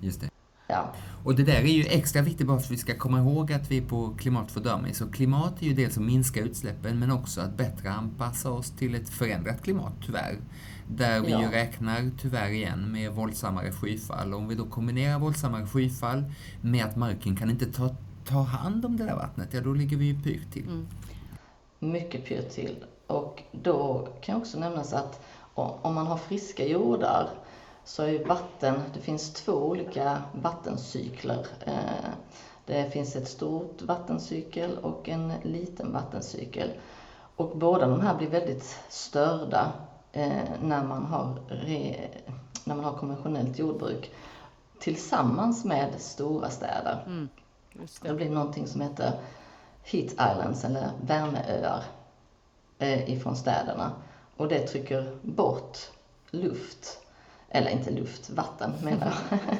Just 0.00 0.20
det. 0.20 0.29
Ja. 0.70 0.92
Och 1.24 1.34
det 1.34 1.42
där 1.42 1.60
är 1.60 1.66
ju 1.66 1.84
extra 1.84 2.22
viktigt 2.22 2.46
bara 2.46 2.58
för 2.58 2.66
att 2.66 2.70
vi 2.70 2.76
ska 2.76 2.94
komma 2.94 3.18
ihåg 3.18 3.52
att 3.52 3.70
vi 3.70 3.78
är 3.78 3.82
på 3.82 4.14
Klimat 4.18 4.50
för 4.50 4.60
Dummies. 4.60 5.00
Och 5.00 5.14
klimat 5.14 5.62
är 5.62 5.66
ju 5.66 5.74
dels 5.74 5.96
att 5.96 6.02
minska 6.02 6.40
utsläppen 6.40 6.98
men 6.98 7.10
också 7.10 7.40
att 7.40 7.56
bättre 7.56 7.90
anpassa 7.90 8.50
oss 8.50 8.70
till 8.70 8.94
ett 8.94 9.08
förändrat 9.08 9.62
klimat, 9.62 9.92
tyvärr. 10.06 10.38
Där 10.88 11.20
vi 11.20 11.30
ja. 11.30 11.42
ju 11.42 11.48
räknar, 11.48 12.10
tyvärr 12.20 12.50
igen, 12.50 12.92
med 12.92 13.12
våldsammare 13.12 13.72
skyfall. 13.72 14.34
Och 14.34 14.38
om 14.38 14.48
vi 14.48 14.54
då 14.54 14.66
kombinerar 14.66 15.18
våldsammare 15.18 15.66
skyfall 15.66 16.24
med 16.60 16.84
att 16.84 16.96
marken 16.96 17.36
kan 17.36 17.50
inte 17.50 17.72
ta 17.72 17.94
ta 18.30 18.38
hand 18.38 18.84
om 18.84 18.96
det 18.96 19.04
där 19.04 19.16
vattnet, 19.16 19.48
ja 19.54 19.60
då 19.60 19.72
ligger 19.72 19.96
vi 19.96 20.04
ju 20.04 20.22
pyrt 20.22 20.52
till. 20.52 20.66
Mm. 20.66 20.88
Mycket 21.78 22.24
pyrt 22.24 22.50
till. 22.50 22.84
Och 23.06 23.42
då 23.52 24.08
kan 24.20 24.36
också 24.36 24.58
nämnas 24.58 24.92
att 24.92 25.20
om 25.54 25.94
man 25.94 26.06
har 26.06 26.16
friska 26.16 26.66
jordar 26.66 27.28
så 27.84 28.02
är 28.02 28.24
vatten, 28.24 28.82
det 28.94 29.00
finns 29.00 29.32
två 29.32 29.52
olika 29.52 30.22
vattencykler. 30.32 31.46
Eh, 31.66 32.10
det 32.66 32.90
finns 32.92 33.16
ett 33.16 33.28
stort 33.28 33.82
vattencykel 33.82 34.78
och 34.78 35.08
en 35.08 35.32
liten 35.42 35.92
vattencykel. 35.92 36.70
Och 37.36 37.56
båda 37.56 37.86
de 37.86 38.00
här 38.00 38.14
blir 38.14 38.28
väldigt 38.28 38.78
störda 38.88 39.72
eh, 40.12 40.42
när 40.62 40.84
man 40.84 41.04
har, 41.04 41.34
när 42.64 42.74
man 42.74 42.84
har 42.84 42.92
konventionellt 42.92 43.58
jordbruk 43.58 44.10
tillsammans 44.78 45.64
med 45.64 46.00
stora 46.00 46.50
städer. 46.50 47.02
Mm. 47.06 47.28
Det. 47.72 48.08
det 48.08 48.14
blir 48.14 48.30
någonting 48.30 48.66
som 48.66 48.80
heter 48.80 49.12
Heat 49.82 50.12
Islands, 50.12 50.64
eller 50.64 50.90
värmeöar, 51.00 51.82
eh, 52.78 53.10
ifrån 53.10 53.36
städerna. 53.36 53.92
Och 54.36 54.48
det 54.48 54.66
trycker 54.66 55.16
bort 55.22 55.78
luft, 56.30 56.98
eller 57.50 57.70
inte 57.70 57.90
luft, 57.90 58.30
vatten 58.30 58.72
menar 58.82 59.14
jag. 59.30 59.38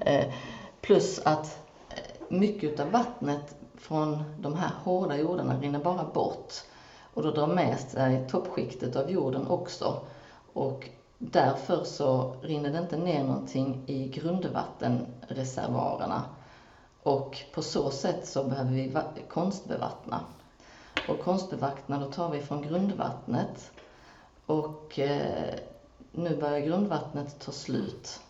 Eh, 0.00 0.32
plus 0.80 1.20
att 1.24 1.58
eh, 1.90 1.96
mycket 2.28 2.80
av 2.80 2.90
vattnet 2.90 3.56
från 3.76 4.24
de 4.40 4.54
här 4.54 4.70
hårda 4.84 5.16
jordarna 5.16 5.60
rinner 5.60 5.78
bara 5.78 6.04
bort. 6.04 6.54
Och 7.14 7.22
då 7.22 7.30
drar 7.30 7.46
med 7.46 7.80
sig 7.80 8.28
toppskiktet 8.28 8.96
av 8.96 9.10
jorden 9.10 9.46
också. 9.46 10.00
Och 10.52 10.88
därför 11.18 11.84
så 11.84 12.36
rinner 12.42 12.70
det 12.70 12.78
inte 12.78 12.96
ner 12.96 13.24
någonting 13.24 13.82
i 13.86 14.08
grundvattenreservoarerna. 14.08 16.22
Och 17.02 17.38
på 17.54 17.62
så 17.62 17.90
sätt 17.90 18.26
så 18.26 18.44
behöver 18.44 18.70
vi 18.70 18.96
konstbevattna. 19.28 20.20
Och 21.08 21.20
konstbevattna, 21.20 21.98
då 21.98 22.06
tar 22.06 22.30
vi 22.30 22.40
från 22.40 22.62
grundvattnet. 22.62 23.70
Och 24.46 24.98
eh, 24.98 25.54
nu 26.12 26.36
börjar 26.36 26.60
grundvattnet 26.60 27.38
ta 27.38 27.52
slut. 27.52 28.20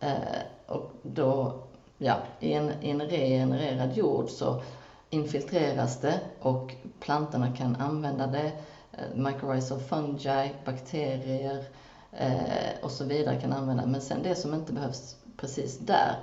Eh, 0.00 0.42
och 0.66 0.90
då, 1.02 1.54
ja, 1.98 2.16
i 2.40 2.52
en, 2.52 2.70
i 2.82 2.90
en 2.90 3.00
regenererad 3.00 3.96
jord 3.96 4.30
så 4.30 4.62
infiltreras 5.10 6.00
det 6.00 6.20
och 6.40 6.74
plantorna 7.00 7.56
kan 7.56 7.76
använda 7.76 8.26
det. 8.26 8.52
Eh, 8.92 9.14
mycorrhizal 9.14 9.80
fungi, 9.80 10.54
bakterier 10.64 11.64
eh, 12.12 12.82
och 12.82 12.90
så 12.90 13.04
vidare 13.04 13.40
kan 13.40 13.52
använda. 13.52 13.86
Men 13.86 14.00
sen 14.00 14.22
det 14.22 14.34
som 14.34 14.54
inte 14.54 14.72
behövs 14.72 15.16
precis 15.36 15.78
där 15.78 16.18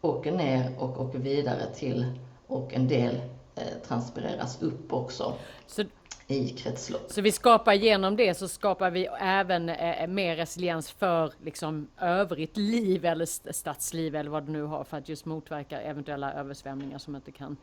åker 0.00 0.32
ner 0.32 0.70
och 0.78 1.00
åker 1.00 1.18
vidare 1.18 1.74
till 1.74 2.18
och 2.46 2.74
en 2.74 2.88
del 2.88 3.14
eh, 3.54 3.88
transpireras 3.88 4.62
upp 4.62 4.92
också. 4.92 5.34
Så 5.66 5.84
i 6.28 6.48
kretslopp. 6.48 7.12
Så 7.12 7.20
vi 7.20 7.32
skapar 7.32 7.72
genom 7.72 8.16
det 8.16 8.34
så 8.34 8.48
skapar 8.48 8.90
vi 8.90 9.08
även 9.20 9.68
eh, 9.68 10.06
mer 10.06 10.36
resiliens 10.36 10.90
för 10.90 11.32
liksom 11.44 11.88
övrigt 12.00 12.56
liv 12.56 13.04
eller 13.04 13.52
stadsliv 13.52 14.16
eller 14.16 14.30
vad 14.30 14.46
du 14.46 14.52
nu 14.52 14.62
har 14.62 14.84
för 14.84 14.96
att 14.96 15.08
just 15.08 15.24
motverka 15.24 15.80
eventuella 15.80 16.32
översvämningar 16.32 16.98
som 16.98 17.16
inte 17.16 17.32
kan 17.32 17.56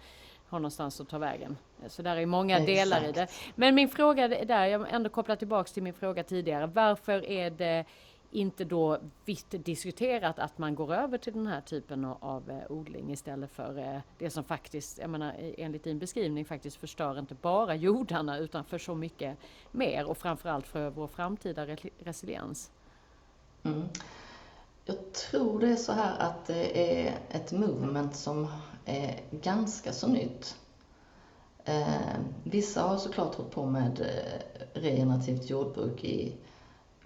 ha 0.49 0.59
någonstans 0.59 1.01
att 1.01 1.09
ta 1.09 1.17
vägen. 1.17 1.57
Så 1.87 2.01
där 2.01 2.17
är 2.17 2.25
många 2.25 2.55
Exakt. 2.55 2.67
delar 2.67 3.09
i 3.09 3.11
det. 3.11 3.27
Men 3.55 3.75
min 3.75 3.89
fråga 3.89 4.27
där, 4.27 4.65
jag 4.65 4.93
ändå 4.93 5.09
kopplar 5.09 5.35
tillbaks 5.35 5.71
till 5.71 5.83
min 5.83 5.93
fråga 5.93 6.23
tidigare. 6.23 6.67
Varför 6.67 7.25
är 7.25 7.49
det 7.49 7.85
inte 8.35 8.65
då 8.65 8.97
vitt 9.25 9.65
diskuterat 9.65 10.39
att 10.39 10.57
man 10.57 10.75
går 10.75 10.93
över 10.93 11.17
till 11.17 11.33
den 11.33 11.47
här 11.47 11.61
typen 11.61 12.05
av, 12.05 12.49
eh, 12.49 12.71
odling 12.71 13.11
istället 13.11 13.51
för 13.51 13.77
eh, 13.77 13.99
det 14.17 14.29
som 14.29 14.43
faktiskt, 14.43 14.97
jag 14.97 15.09
menar 15.09 15.35
enligt 15.57 15.83
din 15.83 15.99
beskrivning 15.99 16.45
faktiskt 16.45 16.77
förstör 16.77 17.19
inte 17.19 17.35
bara 17.35 17.75
jordarna 17.85 18.37
utan 18.37 18.65
för 18.65 18.77
så 18.77 18.95
mycket 18.95 19.37
mer 19.71 20.05
och 20.05 20.17
framförallt 20.17 20.67
för 20.67 20.89
vår 20.89 21.07
framtida 21.07 21.65
resiliens. 21.99 22.71
Mm. 23.63 23.83
Jag 24.85 25.13
tror 25.13 25.59
det 25.59 25.67
är 25.67 25.75
så 25.75 25.91
här 25.91 26.19
att 26.19 26.45
det 26.45 26.99
är 27.07 27.13
ett 27.29 27.51
movement 27.51 28.15
som 28.15 28.47
är 28.85 29.19
ganska 29.31 29.93
så 29.93 30.07
nytt. 30.07 30.57
Eh, 31.63 32.17
vissa 32.43 32.81
har 32.81 32.97
såklart 32.97 33.35
hållit 33.35 33.51
på 33.51 33.65
med 33.65 34.05
regenerativt 34.73 35.49
jordbruk 35.49 36.03
i 36.03 36.35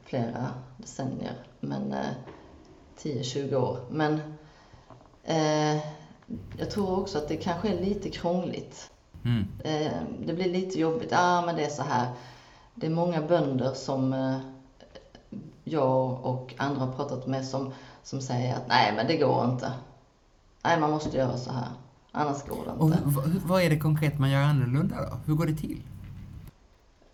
flera 0.10 0.54
decennier, 0.78 1.34
men 1.60 1.94
eh, 1.94 2.12
10-20 2.98 3.56
år. 3.56 3.80
Men 3.89 4.22
eh, 5.24 5.75
jag 6.58 6.72
tror 6.72 7.00
också 7.00 7.18
att 7.18 7.28
det 7.28 7.38
kanske 7.38 7.70
är 7.70 7.82
lite 7.82 8.10
krångligt. 8.10 8.92
Mm. 9.25 9.48
Eh, 9.63 9.92
det 10.25 10.34
blir 10.34 10.51
lite 10.51 10.80
jobbigt. 10.80 11.13
Ah, 11.13 11.46
men 11.46 11.56
det 11.56 11.66
är 11.66 11.70
så 11.70 11.84
här. 11.84 12.08
Det 12.75 12.86
är 12.86 12.92
många 12.92 13.22
bönder 13.22 13.74
som 13.74 14.13
eh, 14.13 14.38
jag 15.63 16.25
och 16.25 16.54
andra 16.58 16.86
har 16.86 16.94
pratat 16.94 17.28
med 17.28 17.46
som, 17.46 17.74
som 18.04 18.22
säger 18.22 18.56
att 18.56 18.68
nej, 18.68 18.94
men 18.96 19.08
det 19.08 19.18
går 19.18 19.46
inte. 19.46 19.72
Nej, 20.63 20.80
man 20.80 20.92
måste 20.92 21.18
göra 21.18 21.38
så 21.38 21.51
här. 21.51 21.68
Annars 22.12 22.44
går 22.46 22.66
det 22.66 22.72
inte. 22.72 23.04
Och 23.04 23.50
vad 23.50 23.62
är 23.62 23.70
det 23.70 23.80
konkret 23.80 24.20
man 24.20 24.30
gör 24.30 24.42
annorlunda 24.42 24.96
då? 24.96 25.18
Hur 25.25 25.34
går 25.34 25.46
det 25.46 25.56
till? 25.56 25.82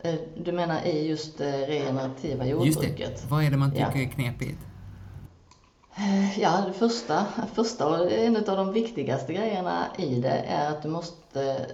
Eh, 0.06 0.16
du 0.38 0.52
menar 0.52 0.86
i 0.86 1.08
just 1.08 1.38
det 1.38 1.64
eh, 1.64 1.68
regenerativa 1.68 2.46
jordbruket? 2.46 3.00
Just 3.00 3.22
det. 3.22 3.30
Vad 3.30 3.44
är 3.44 3.52
det 3.52 3.58
man 3.58 3.72
tycker 3.72 3.92
ja. 3.96 4.02
är 4.02 4.10
knepigt? 4.10 4.60
Eh, 5.98 6.40
ja, 6.40 6.64
det 6.68 6.74
första, 6.74 7.26
första 7.54 7.88
och 7.88 8.12
en 8.12 8.38
av 8.38 8.44
de 8.44 8.74
viktigaste 8.74 9.34
grejerna 9.34 9.88
i 9.98 10.16
det 10.16 10.44
är 10.48 10.70
att 10.70 10.82
du 10.82 10.90
måste 10.90 11.66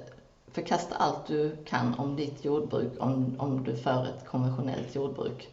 förkasta 0.52 0.96
allt 0.96 1.28
du 1.28 1.58
kan 1.66 1.94
om 1.94 2.16
ditt 2.16 2.46
jordbruk, 2.46 2.92
om, 3.00 3.36
om 3.38 3.64
du 3.64 3.76
för 3.76 4.04
ett 4.06 4.26
konventionellt 4.26 4.96
jordbruk. 4.96 5.50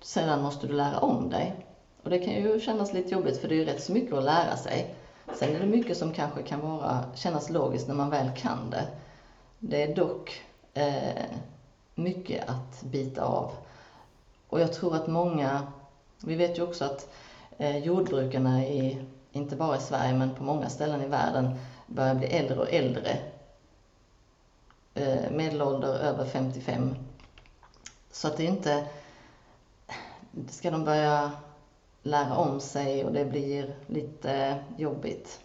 Sedan 0.00 0.42
måste 0.42 0.66
du 0.66 0.72
lära 0.72 0.98
om 0.98 1.30
dig. 1.30 1.66
Och 2.02 2.10
det 2.10 2.18
kan 2.18 2.34
ju 2.34 2.60
kännas 2.60 2.92
lite 2.92 3.14
jobbigt 3.14 3.40
för 3.40 3.48
det 3.48 3.54
är 3.54 3.58
ju 3.58 3.64
rätt 3.64 3.82
så 3.82 3.92
mycket 3.92 4.12
att 4.12 4.24
lära 4.24 4.56
sig. 4.56 4.94
Sen 5.34 5.56
är 5.56 5.60
det 5.60 5.66
mycket 5.66 5.96
som 5.96 6.12
kanske 6.12 6.42
kan 6.42 6.60
vara, 6.60 7.04
kännas 7.14 7.50
logiskt 7.50 7.88
när 7.88 7.94
man 7.94 8.10
väl 8.10 8.30
kan 8.36 8.70
det. 8.70 8.86
Det 9.58 9.82
är 9.82 9.96
dock 9.96 10.42
eh, 10.74 11.24
mycket 11.98 12.48
att 12.48 12.82
bita 12.82 13.24
av. 13.24 13.52
Och 14.48 14.60
jag 14.60 14.72
tror 14.72 14.96
att 14.96 15.06
många, 15.06 15.66
vi 16.24 16.34
vet 16.34 16.58
ju 16.58 16.62
också 16.62 16.84
att 16.84 17.08
eh, 17.58 17.78
jordbrukarna 17.78 18.64
i, 18.64 19.06
inte 19.32 19.56
bara 19.56 19.76
i 19.76 19.80
Sverige 19.80 20.14
men 20.14 20.34
på 20.34 20.42
många 20.42 20.68
ställen 20.68 21.02
i 21.02 21.06
världen, 21.06 21.54
börjar 21.86 22.14
bli 22.14 22.26
äldre 22.26 22.58
och 22.58 22.72
äldre. 22.72 23.18
Eh, 24.94 25.30
medelålder 25.30 25.94
över 25.94 26.24
55. 26.24 26.94
Så 28.10 28.28
att 28.28 28.36
det 28.36 28.44
inte, 28.44 28.86
ska 30.48 30.70
de 30.70 30.84
börja 30.84 31.30
lära 32.02 32.36
om 32.36 32.60
sig 32.60 33.04
och 33.04 33.12
det 33.12 33.24
blir 33.24 33.74
lite 33.86 34.58
jobbigt. 34.76 35.40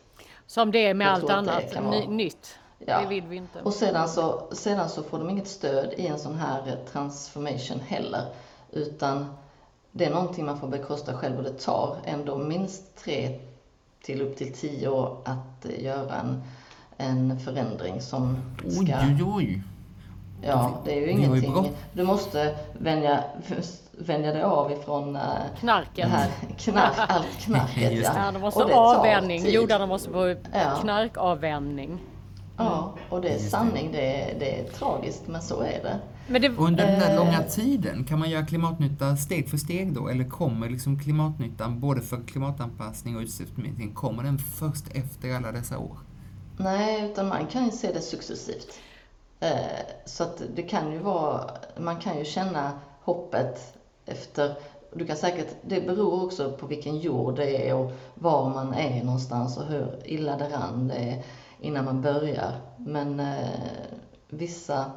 Som 0.47 0.71
det 0.71 0.87
är 0.87 0.93
med 0.93 1.11
allt 1.11 1.29
annat 1.29 2.09
nytt. 2.09 2.59
Ja. 2.87 3.01
Det 3.01 3.07
vill 3.07 3.23
vi 3.27 3.35
inte. 3.35 3.61
Och 3.61 3.73
sedan 3.73 4.09
så, 4.09 4.47
sedan 4.51 4.89
så 4.89 5.03
får 5.03 5.19
de 5.19 5.29
inget 5.29 5.47
stöd 5.47 5.93
i 5.97 6.07
en 6.07 6.19
sån 6.19 6.35
här 6.35 6.77
transformation 6.91 7.79
heller. 7.79 8.25
Utan 8.71 9.35
det 9.91 10.05
är 10.05 10.09
någonting 10.09 10.45
man 10.45 10.59
får 10.59 10.67
bekosta 10.67 11.13
själv 11.13 11.37
och 11.37 11.43
det 11.43 11.59
tar 11.59 11.97
ändå 12.05 12.37
minst 12.37 12.95
tre 12.95 13.39
till 14.03 14.21
upp 14.21 14.37
till 14.37 14.53
tio 14.53 14.87
år 14.87 15.17
att 15.25 15.65
göra 15.79 16.15
en, 16.15 16.43
en 16.97 17.39
förändring 17.39 18.01
som 18.01 18.37
ska... 18.57 18.81
Oj, 18.81 18.95
oj, 19.19 19.23
oj. 19.35 19.63
Ja, 20.45 20.81
det 20.85 20.91
är 20.91 21.01
ju 21.01 21.09
ingenting. 21.09 21.71
Du 21.93 22.03
måste 22.03 22.55
vänja, 22.79 23.23
vänja 23.91 24.33
dig 24.33 24.43
av 24.43 24.71
ifrån 24.71 25.15
uh, 25.15 25.21
knarken. 25.59 26.09
Här, 26.09 26.29
knark, 26.57 26.93
allt 26.97 27.39
knarket. 27.39 27.93
ja. 28.03 28.11
ja, 28.15 28.31
de 28.31 28.41
måste 28.41 28.63
avvänjning. 28.63 29.49
Jordarna 29.49 29.85
måste 29.85 30.09
få 30.09 30.35
ja. 30.53 30.77
knarkavvänjning. 30.81 31.99
Ja, 32.57 32.95
och 33.09 33.21
det 33.21 33.29
är 33.29 33.39
sanning. 33.39 33.91
Det 33.91 34.21
är, 34.21 34.39
det 34.39 34.59
är 34.59 34.63
tragiskt, 34.63 35.27
men 35.27 35.41
så 35.41 35.61
är 35.61 35.83
det. 35.83 35.99
Men 36.27 36.41
det, 36.41 36.49
Under 36.49 36.87
den 36.87 37.01
här 37.01 37.17
långa 37.17 37.43
tiden, 37.43 38.03
kan 38.03 38.19
man 38.19 38.29
göra 38.29 38.45
klimatnytta 38.45 39.15
steg 39.15 39.49
för 39.49 39.57
steg 39.57 39.93
då? 39.93 40.07
Eller 40.07 40.29
kommer 40.29 40.69
liksom 40.69 40.99
klimatnyttan, 40.99 41.79
både 41.79 42.01
för 42.01 42.17
klimatanpassning 42.27 43.15
och 43.15 43.21
utsläppsminskning, 43.21 43.93
kommer 43.93 44.23
den 44.23 44.37
först 44.37 44.87
efter 44.95 45.35
alla 45.35 45.51
dessa 45.51 45.77
år? 45.77 45.97
Nej, 46.57 47.11
utan 47.11 47.27
man 47.27 47.47
kan 47.47 47.65
ju 47.65 47.71
se 47.71 47.91
det 47.93 48.01
successivt. 48.01 48.79
Eh, 49.39 49.49
så 50.05 50.23
att 50.23 50.41
det 50.55 50.63
kan 50.63 50.91
ju 50.91 50.99
vara, 50.99 51.49
man 51.77 51.99
kan 51.99 52.17
ju 52.17 52.25
känna 52.25 52.71
hoppet 53.03 53.77
efter 54.05 54.55
du 54.95 55.05
kan 55.05 55.17
säkert, 55.17 55.47
det 55.61 55.81
beror 55.81 56.23
också 56.23 56.51
på 56.51 56.67
vilken 56.67 56.97
jord 56.99 57.35
det 57.35 57.69
är 57.69 57.75
och 57.75 57.91
var 58.15 58.49
man 58.49 58.73
är 58.73 59.03
någonstans 59.03 59.57
och 59.57 59.65
hur 59.65 60.01
illa 60.05 60.37
det 60.37 60.49
rann 60.49 60.87
det 60.87 60.95
är 60.95 61.23
innan 61.63 61.85
man 61.85 62.01
börjar. 62.01 62.61
Men 62.77 63.19
eh, 63.19 63.49
vissa 64.29 64.91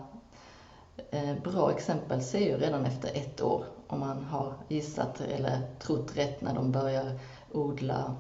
eh, 1.11 1.35
bra 1.45 1.73
exempel 1.73 2.23
ser 2.23 2.41
ju 2.41 2.57
redan 2.57 2.87
efter 2.87 3.17
ett 3.17 3.43
år 3.43 3.65
om 3.87 4.01
man 4.01 4.25
har 4.25 4.55
gissat 4.69 5.21
eller 5.21 5.61
trott 5.81 6.17
rätt 6.17 6.41
när 6.41 6.55
de 6.55 6.73
börjar 6.73 7.19
odla 7.53 8.17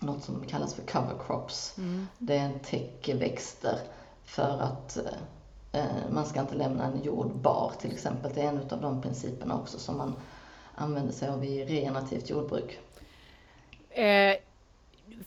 något 0.00 0.24
som 0.24 0.44
kallas 0.46 0.74
för 0.74 0.82
cover 0.82 1.14
crops. 1.26 1.74
Mm. 1.78 2.06
Det 2.18 2.36
är 2.36 2.44
en 2.44 2.58
täckeväxter 2.58 3.78
för 4.24 4.60
att 4.60 4.96
eh, 4.96 5.80
eh, 5.80 6.10
man 6.10 6.26
ska 6.26 6.40
inte 6.40 6.54
lämna 6.54 6.84
en 6.84 7.02
jord 7.02 7.36
bar 7.36 7.72
till 7.80 7.92
exempel. 7.92 8.32
Det 8.34 8.42
är 8.42 8.48
en 8.48 8.70
av 8.70 8.80
de 8.80 9.02
principerna 9.02 9.54
också 9.54 9.78
som 9.78 9.96
man 9.98 10.14
använder 10.74 11.12
sig 11.12 11.28
av 11.28 11.44
i 11.44 11.64
regenerativt 11.64 12.30
jordbruk. 12.30 12.78
Eh, 13.90 14.36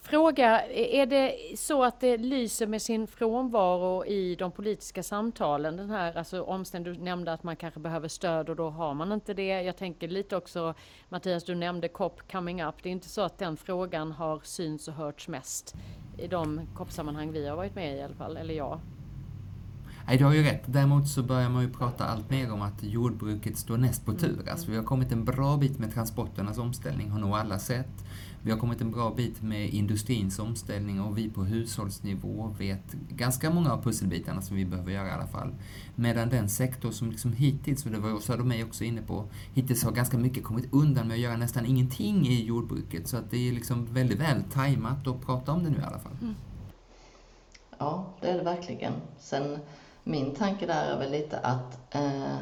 fråga, 0.01 0.67
är 0.71 1.05
det 1.05 1.35
så 1.57 1.83
att 1.83 1.99
det 1.99 2.17
lyser 2.17 2.67
med 2.67 2.81
sin 2.81 3.07
frånvaro 3.07 4.05
i 4.05 4.35
de 4.35 4.51
politiska 4.51 5.03
samtalen? 5.03 5.77
Den 5.77 5.89
här 5.89 6.17
alltså 6.17 6.41
omständigheten, 6.41 7.03
du 7.03 7.05
nämnde 7.05 7.33
att 7.33 7.43
man 7.43 7.55
kanske 7.55 7.79
behöver 7.79 8.07
stöd 8.07 8.49
och 8.49 8.55
då 8.55 8.69
har 8.69 8.93
man 8.93 9.11
inte 9.11 9.33
det. 9.33 9.61
Jag 9.61 9.77
tänker 9.77 10.07
lite 10.07 10.37
också, 10.37 10.73
Mattias, 11.09 11.43
du 11.43 11.55
nämnde 11.55 11.87
COP 11.87 12.31
coming 12.31 12.63
up. 12.63 12.75
Det 12.83 12.89
är 12.89 12.91
inte 12.91 13.09
så 13.09 13.21
att 13.21 13.37
den 13.37 13.57
frågan 13.57 14.11
har 14.11 14.39
synts 14.43 14.87
och 14.87 14.93
hörts 14.93 15.27
mest 15.27 15.75
i 16.17 16.27
de 16.27 16.61
COP-sammanhang 16.75 17.31
vi 17.31 17.47
har 17.47 17.55
varit 17.55 17.75
med 17.75 17.95
i 17.95 17.97
i 17.97 18.01
alla 18.01 18.15
fall, 18.15 18.37
eller 18.37 18.53
jag. 18.53 18.79
Nej, 20.07 20.17
du 20.17 20.25
har 20.25 20.33
ju 20.33 20.43
rätt. 20.43 20.63
Däremot 20.65 21.07
så 21.07 21.23
börjar 21.23 21.49
man 21.49 21.61
ju 21.61 21.69
prata 21.69 22.05
allt 22.05 22.29
mer 22.29 22.51
om 22.51 22.61
att 22.61 22.83
jordbruket 22.83 23.57
står 23.57 23.77
näst 23.77 24.05
på 24.05 24.13
tur. 24.13 24.49
Alltså, 24.49 24.71
vi 24.71 24.77
har 24.77 24.83
kommit 24.83 25.11
en 25.11 25.25
bra 25.25 25.57
bit 25.57 25.79
med 25.79 25.93
transporternas 25.93 26.57
omställning, 26.57 27.09
har 27.09 27.19
nog 27.19 27.35
alla 27.35 27.59
sett. 27.59 28.05
Vi 28.45 28.51
har 28.51 28.57
kommit 28.57 28.81
en 28.81 28.91
bra 28.91 29.13
bit 29.17 29.41
med 29.41 29.69
industrins 29.69 30.39
omställning 30.39 31.01
och 31.01 31.17
vi 31.17 31.29
på 31.29 31.43
hushållsnivå 31.43 32.55
vet 32.59 32.93
ganska 33.09 33.49
många 33.49 33.73
av 33.73 33.83
pusselbitarna 33.83 34.41
som 34.41 34.55
vi 34.55 34.65
behöver 34.65 34.91
göra 34.91 35.07
i 35.07 35.11
alla 35.11 35.27
fall. 35.27 35.55
Medan 35.95 36.29
den 36.29 36.49
sektor 36.49 36.91
som 36.91 37.11
liksom 37.11 37.33
hittills, 37.33 37.85
och 37.85 37.91
det 37.91 37.99
var 37.99 38.13
Åsa 38.13 38.37
mig 38.37 38.63
också 38.63 38.83
inne 38.83 39.01
på, 39.01 39.25
hittills 39.53 39.83
har 39.83 39.91
ganska 39.91 40.17
mycket 40.17 40.43
kommit 40.43 40.73
undan 40.73 41.07
med 41.07 41.15
att 41.15 41.19
göra 41.19 41.37
nästan 41.37 41.65
ingenting 41.65 42.27
i 42.27 42.45
jordbruket. 42.45 43.07
Så 43.07 43.17
att 43.17 43.31
det 43.31 43.49
är 43.49 43.51
liksom 43.51 43.85
väldigt 43.85 44.19
väl 44.19 44.43
tajmat 44.43 45.07
att 45.07 45.25
prata 45.25 45.51
om 45.51 45.63
det 45.63 45.69
nu 45.69 45.77
i 45.77 45.83
alla 45.83 45.99
fall. 45.99 46.17
Mm. 46.21 46.35
Ja, 47.77 48.13
det 48.21 48.27
är 48.27 48.37
det 48.37 48.43
verkligen. 48.43 48.93
Sen 49.19 49.57
min 50.03 50.35
tanke 50.35 50.65
där 50.65 50.91
är 50.91 50.99
väl 50.99 51.11
lite 51.11 51.37
att 51.39 51.95
eh, 51.95 52.37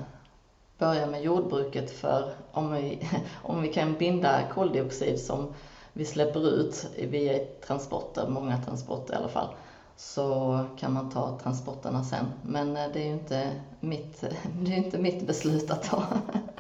börja 0.78 1.08
med 1.08 1.24
jordbruket 1.24 1.92
för 1.92 2.34
om 2.52 2.74
vi, 2.74 3.10
om 3.44 3.62
vi 3.62 3.74
kan 3.74 3.94
binda 3.94 4.44
koldioxid 4.54 5.20
som 5.20 5.54
vi 5.94 6.06
släpper 6.06 6.48
ut 6.48 6.88
via 6.98 7.40
transporter, 7.68 8.28
många 8.28 8.58
transporter 8.58 9.14
i 9.14 9.18
alla 9.18 9.28
fall, 9.28 9.48
så 9.96 10.60
kan 10.78 10.94
man 10.94 11.10
ta 11.10 11.40
transporterna 11.44 12.04
sen. 12.04 12.26
Men 12.42 12.78
eh, 12.78 12.88
det 12.94 13.00
är 13.00 13.06
ju 13.06 13.14
inte 13.14 13.52
mitt, 13.82 14.24
det 14.62 14.74
är 14.74 14.78
inte 14.78 14.98
mitt 14.98 15.28
beslut 15.28 15.72
att 15.72 15.84
ta. 15.84 16.04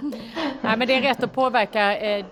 Nej, 0.62 0.78
men 0.78 0.88
det 0.88 0.94
är 0.94 1.02
rätt 1.02 1.24
att 1.24 1.34
påverka 1.34 1.98
eh, 1.98 2.26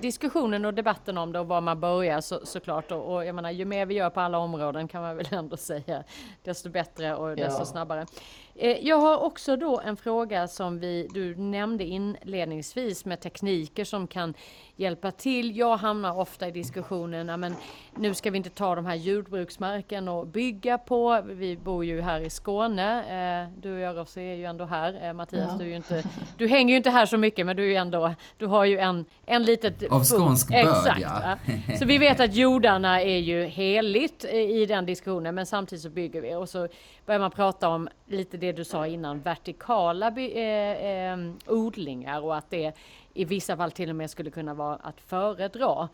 diskussionen 0.00 0.64
och 0.64 0.74
debatten 0.74 1.18
om 1.18 1.32
det 1.32 1.40
och 1.40 1.48
var 1.48 1.60
man 1.60 1.80
börjar 1.80 2.20
så, 2.20 2.40
såklart. 2.46 2.92
Och, 2.92 3.14
och 3.14 3.24
jag 3.24 3.34
menar, 3.34 3.50
ju 3.50 3.64
mer 3.64 3.86
vi 3.86 3.94
gör 3.94 4.10
på 4.10 4.20
alla 4.20 4.38
områden 4.38 4.88
kan 4.88 5.02
man 5.02 5.16
väl 5.16 5.26
ändå 5.30 5.56
säga, 5.56 6.04
desto 6.42 6.70
bättre 6.70 7.16
och 7.16 7.36
desto 7.36 7.60
ja. 7.60 7.64
snabbare. 7.64 8.06
Eh, 8.54 8.86
jag 8.86 8.98
har 8.98 9.18
också 9.18 9.56
då 9.56 9.80
en 9.80 9.96
fråga 9.96 10.48
som 10.48 10.78
vi, 10.78 11.08
du 11.14 11.36
nämnde 11.36 11.84
inledningsvis 11.84 13.04
med 13.04 13.20
tekniker 13.20 13.84
som 13.84 14.06
kan 14.06 14.34
hjälpa 14.76 15.10
till. 15.10 15.56
Jag 15.56 15.76
hamnar 15.76 16.18
ofta 16.18 16.48
i 16.48 16.50
diskussionen, 16.50 17.40
men 17.40 17.54
nu 17.94 18.14
ska 18.14 18.30
vi 18.30 18.36
inte 18.36 18.50
ta 18.50 18.74
de 18.74 18.86
här 18.86 18.94
jordbruksmarken 18.94 20.08
och 20.08 20.26
bygga 20.26 20.78
på. 20.78 21.22
Vi 21.24 21.56
bor 21.56 21.84
ju 21.84 22.00
här 22.00 22.20
i 22.20 22.30
Skåne. 22.30 22.98
Eh, 23.44 23.60
du 23.60 23.74
och 23.74 23.80
jag 23.80 23.96
Rossi 23.96 24.35
ju 24.36 24.44
ändå 24.44 24.64
här. 24.64 25.06
Eh, 25.06 25.12
Mattias, 25.12 25.48
ja. 25.50 25.58
du, 25.58 25.64
är 25.64 25.68
ju 25.68 25.76
inte, 25.76 26.04
du 26.36 26.48
hänger 26.48 26.70
ju 26.70 26.76
inte 26.76 26.90
här 26.90 27.06
så 27.06 27.16
mycket, 27.16 27.46
men 27.46 27.56
du 27.56 27.72
är 27.74 27.80
ändå, 27.80 28.14
du 28.38 28.46
har 28.46 28.64
ju 28.64 28.78
en, 28.78 29.04
en 29.26 29.42
litet... 29.42 29.90
Av 29.90 30.04
skånsk 30.04 30.48
börd, 30.48 30.58
Exakt, 30.58 31.00
ja. 31.00 31.36
Så 31.78 31.84
vi 31.84 31.98
vet 31.98 32.20
att 32.20 32.34
jordarna 32.34 33.02
är 33.02 33.18
ju 33.18 33.44
heligt 33.44 34.24
i 34.24 34.66
den 34.66 34.86
diskussionen, 34.86 35.34
men 35.34 35.46
samtidigt 35.46 35.82
så 35.82 35.90
bygger 35.90 36.20
vi 36.20 36.34
och 36.34 36.48
så 36.48 36.68
börjar 37.06 37.20
man 37.20 37.30
prata 37.30 37.68
om 37.68 37.88
lite 38.06 38.36
det 38.36 38.52
du 38.52 38.64
sa 38.64 38.86
innan, 38.86 39.20
vertikala 39.20 40.08
eh, 40.08 40.86
eh, 40.86 41.18
odlingar 41.46 42.20
och 42.20 42.36
att 42.36 42.50
det 42.50 42.72
i 43.14 43.24
vissa 43.24 43.56
fall 43.56 43.70
till 43.70 43.90
och 43.90 43.96
med 43.96 44.10
skulle 44.10 44.30
kunna 44.30 44.54
vara 44.54 44.76
att 44.76 45.00
föredra. 45.00 45.88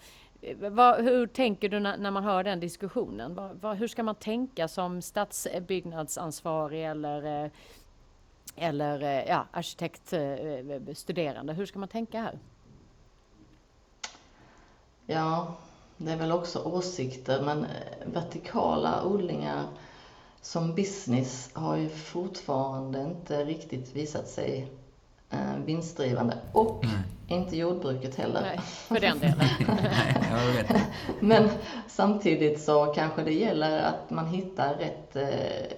Vad, 0.70 1.04
hur 1.04 1.26
tänker 1.26 1.68
du 1.68 1.80
när, 1.80 1.96
när, 1.96 2.10
man 2.10 2.24
hör 2.24 2.44
den 2.44 2.60
diskussionen? 2.60 3.34
Vad, 3.34 3.60
vad, 3.60 3.76
hur 3.76 3.88
ska 3.88 4.02
man 4.02 4.14
tänka 4.14 4.68
som 4.68 5.02
stadsbyggnadsansvarig 5.02 6.84
eller, 6.84 7.44
eh, 7.44 7.50
eller 8.56 9.02
eh, 9.02 9.28
ja, 9.28 9.46
arkitektstuderande? 9.50 11.52
Hur 11.52 11.66
ska 11.66 11.78
man 11.78 11.88
tänka 11.88 12.20
här? 12.20 12.38
Ja, 15.06 15.54
det 15.96 16.12
är 16.12 16.16
väl 16.16 16.32
också 16.32 16.62
åsikter, 16.62 17.42
men 17.42 17.66
vertikala 18.04 19.04
odlingar 19.04 19.66
som 20.42 20.74
business 20.74 21.50
har 21.52 21.76
ju 21.76 21.88
fortfarande 21.88 23.00
inte 23.00 23.44
riktigt 23.44 23.96
visat 23.96 24.28
sig 24.28 24.68
eh, 25.30 25.56
vinstdrivande. 25.64 26.38
Och 26.52 26.84
mm. 26.84 26.96
inte 27.28 27.56
jordbruket 27.56 28.14
heller. 28.14 28.40
Nej, 28.40 28.60
för 28.60 29.00
den 29.00 29.18
delen. 29.18 29.38
Nej, 29.68 30.64
Men 31.20 31.48
samtidigt 31.88 32.60
så 32.60 32.86
kanske 32.86 33.22
det 33.22 33.34
gäller 33.34 33.82
att 33.82 34.10
man 34.10 34.26
hittar 34.26 34.74
rätt 34.74 35.16
eh, 35.16 35.76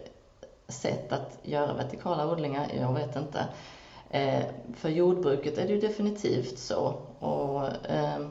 sätt 0.68 1.12
att 1.12 1.38
göra 1.42 1.74
vertikala 1.74 2.32
odlingar. 2.32 2.70
Jag 2.80 2.94
vet 2.94 3.16
inte. 3.16 3.48
Eh, 4.10 4.44
för 4.76 4.88
jordbruket 4.88 5.58
är 5.58 5.66
det 5.66 5.72
ju 5.72 5.80
definitivt 5.80 6.58
så. 6.58 7.00
Och, 7.18 7.88
eh, 7.90 8.26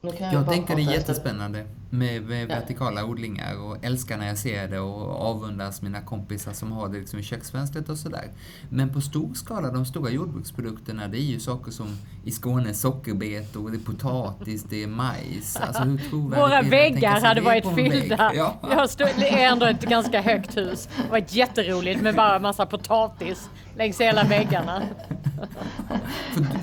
jag, 0.00 0.32
jag 0.32 0.48
tänker 0.48 0.76
det 0.76 0.82
är 0.82 0.92
jättespännande 0.92 1.66
med, 1.98 2.22
med 2.22 2.42
ja. 2.42 2.46
vertikala 2.46 3.04
odlingar 3.04 3.62
och 3.62 3.84
älskar 3.84 4.18
när 4.18 4.26
jag 4.26 4.38
ser 4.38 4.68
det 4.68 4.80
och 4.80 5.30
avundas 5.30 5.82
mina 5.82 6.00
kompisar 6.00 6.52
som 6.52 6.72
har 6.72 6.88
det 6.88 6.98
liksom 6.98 7.18
i 7.18 7.22
köksfönstret 7.22 7.88
och 7.88 7.98
sådär. 7.98 8.28
Men 8.68 8.92
på 8.92 9.00
stor 9.00 9.34
skala, 9.34 9.70
de 9.70 9.86
stora 9.86 10.10
jordbruksprodukterna, 10.10 11.08
det 11.08 11.18
är 11.18 11.24
ju 11.24 11.40
saker 11.40 11.70
som 11.70 11.86
i 12.24 12.30
Skåne 12.30 12.74
sockerbetor, 12.74 13.70
det 13.70 13.76
är 13.76 13.80
potatis, 13.80 14.64
det 14.64 14.82
är 14.82 14.86
majs. 14.86 15.56
Alltså 15.56 15.82
hur 15.82 16.18
Våra 16.18 16.62
väggar 16.62 17.20
hade 17.20 17.40
varit 17.40 17.74
fyllda. 17.74 18.32
Ja. 18.34 18.54
Jag 18.62 18.90
stod, 18.90 19.08
det 19.18 19.42
är 19.42 19.52
ändå 19.52 19.66
ett 19.66 19.82
ganska 19.82 20.20
högt 20.20 20.56
hus. 20.56 20.88
Det 20.96 21.10
var 21.10 21.24
jätteroligt 21.28 22.02
med 22.02 22.14
bara 22.14 22.38
massa 22.38 22.66
potatis 22.66 23.48
längs 23.76 24.00
hela 24.00 24.24
väggarna. 24.24 24.82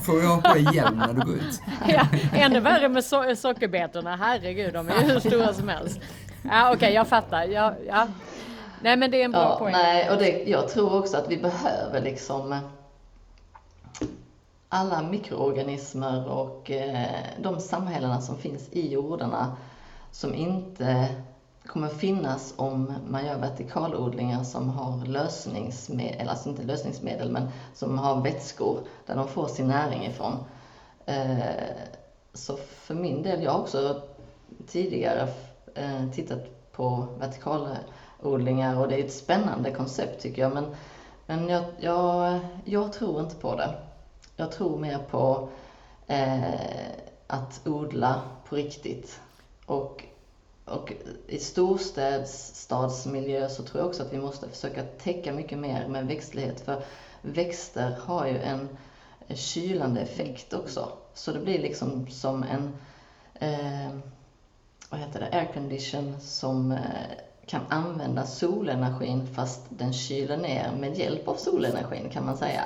Får 0.03 0.21
jag 0.21 0.29
ha 0.29 0.41
på 0.41 0.53
dig 0.53 0.75
hjälm 0.75 0.97
när 0.97 1.13
du 1.13 1.21
går 1.21 1.35
ut? 1.35 1.61
Ja, 1.87 2.07
ännu 2.33 2.59
värre 2.59 2.89
med 2.89 3.03
so 3.03 3.35
sockerbetorna. 3.35 4.15
Herregud, 4.15 4.73
de 4.73 4.89
är 4.89 5.13
ju 5.13 5.19
stora 5.21 5.53
som 5.53 5.69
helst. 5.69 5.99
Ja, 6.43 6.65
Okej, 6.65 6.75
okay, 6.77 6.93
jag 6.93 7.07
fattar. 7.07 7.43
Ja, 7.43 7.73
ja. 7.87 8.07
Nej, 8.81 8.97
men 8.97 9.11
det 9.11 9.21
är 9.21 9.25
en 9.25 9.31
bra 9.31 9.41
ja, 9.41 9.57
poäng. 9.59 9.71
Nej, 9.71 10.09
och 10.09 10.17
det, 10.17 10.43
jag 10.43 10.69
tror 10.69 10.99
också 10.99 11.17
att 11.17 11.29
vi 11.29 11.37
behöver 11.37 12.01
liksom 12.01 12.59
alla 14.69 15.01
mikroorganismer 15.01 16.29
och 16.29 16.71
eh, 16.71 17.07
de 17.39 17.59
samhällena 17.59 18.21
som 18.21 18.37
finns 18.37 18.69
i 18.71 18.93
jordarna 18.93 19.57
som 20.11 20.33
inte 20.33 21.07
kommer 21.65 21.87
finnas 21.87 22.53
om 22.57 22.93
man 23.07 23.25
gör 23.25 23.37
vertikalodlingar 23.37 24.43
som 24.43 24.69
har 24.69 25.05
lösningsmedel, 25.05 26.29
alltså 26.29 26.49
inte 26.49 26.63
lösningsmedel, 26.63 27.31
men 27.31 27.49
som 27.73 27.97
har 27.97 28.21
vätskor 28.21 28.79
där 29.05 29.15
de 29.15 29.27
får 29.27 29.47
sin 29.47 29.67
näring 29.67 30.05
ifrån. 30.05 30.33
Eh, 31.05 31.39
så 32.33 32.57
för 32.57 32.93
min 32.93 33.23
del, 33.23 33.43
jag 33.43 33.51
har 33.51 33.59
också 33.59 34.01
tidigare 34.67 35.27
eh, 35.75 36.09
tittat 36.13 36.71
på 36.71 37.07
vertikalodlingar 37.19 38.79
och 38.79 38.87
det 38.87 38.95
är 38.95 39.05
ett 39.05 39.13
spännande 39.13 39.71
koncept 39.71 40.21
tycker 40.21 40.41
jag, 40.41 40.53
men, 40.53 40.75
men 41.25 41.49
jag, 41.49 41.63
jag, 41.79 42.39
jag 42.65 42.93
tror 42.93 43.21
inte 43.21 43.35
på 43.35 43.55
det. 43.55 43.73
Jag 44.35 44.51
tror 44.51 44.79
mer 44.79 44.99
på 45.11 45.49
eh, 46.07 46.91
att 47.27 47.67
odla 47.67 48.21
på 48.49 48.55
riktigt. 48.55 49.19
Och 49.65 50.05
och 50.65 50.93
i 51.27 51.39
storstadsmiljö 51.39 53.49
så 53.49 53.63
tror 53.63 53.81
jag 53.81 53.89
också 53.89 54.03
att 54.03 54.13
vi 54.13 54.17
måste 54.17 54.49
försöka 54.49 54.83
täcka 54.83 55.33
mycket 55.33 55.57
mer 55.57 55.87
med 55.87 56.07
växtlighet. 56.07 56.61
För 56.61 56.83
växter 57.21 57.95
har 57.99 58.25
ju 58.25 58.37
en 58.37 58.69
kylande 59.29 60.01
effekt 60.01 60.53
också. 60.53 60.89
Så 61.13 61.31
det 61.31 61.39
blir 61.39 61.59
liksom 61.59 62.07
som 62.07 62.43
en 62.43 62.71
eh, 63.33 63.91
vad 64.91 64.99
heter 64.99 65.19
det, 65.19 65.37
aircondition 65.37 66.15
som 66.19 66.71
eh, 66.71 66.79
kan 67.45 67.61
använda 67.69 68.25
solenergin 68.25 69.27
fast 69.27 69.61
den 69.69 69.93
kyler 69.93 70.37
ner 70.37 70.71
med 70.79 70.97
hjälp 70.97 71.27
av 71.27 71.35
solenergin 71.35 72.09
kan 72.09 72.25
man 72.25 72.37
säga. 72.37 72.63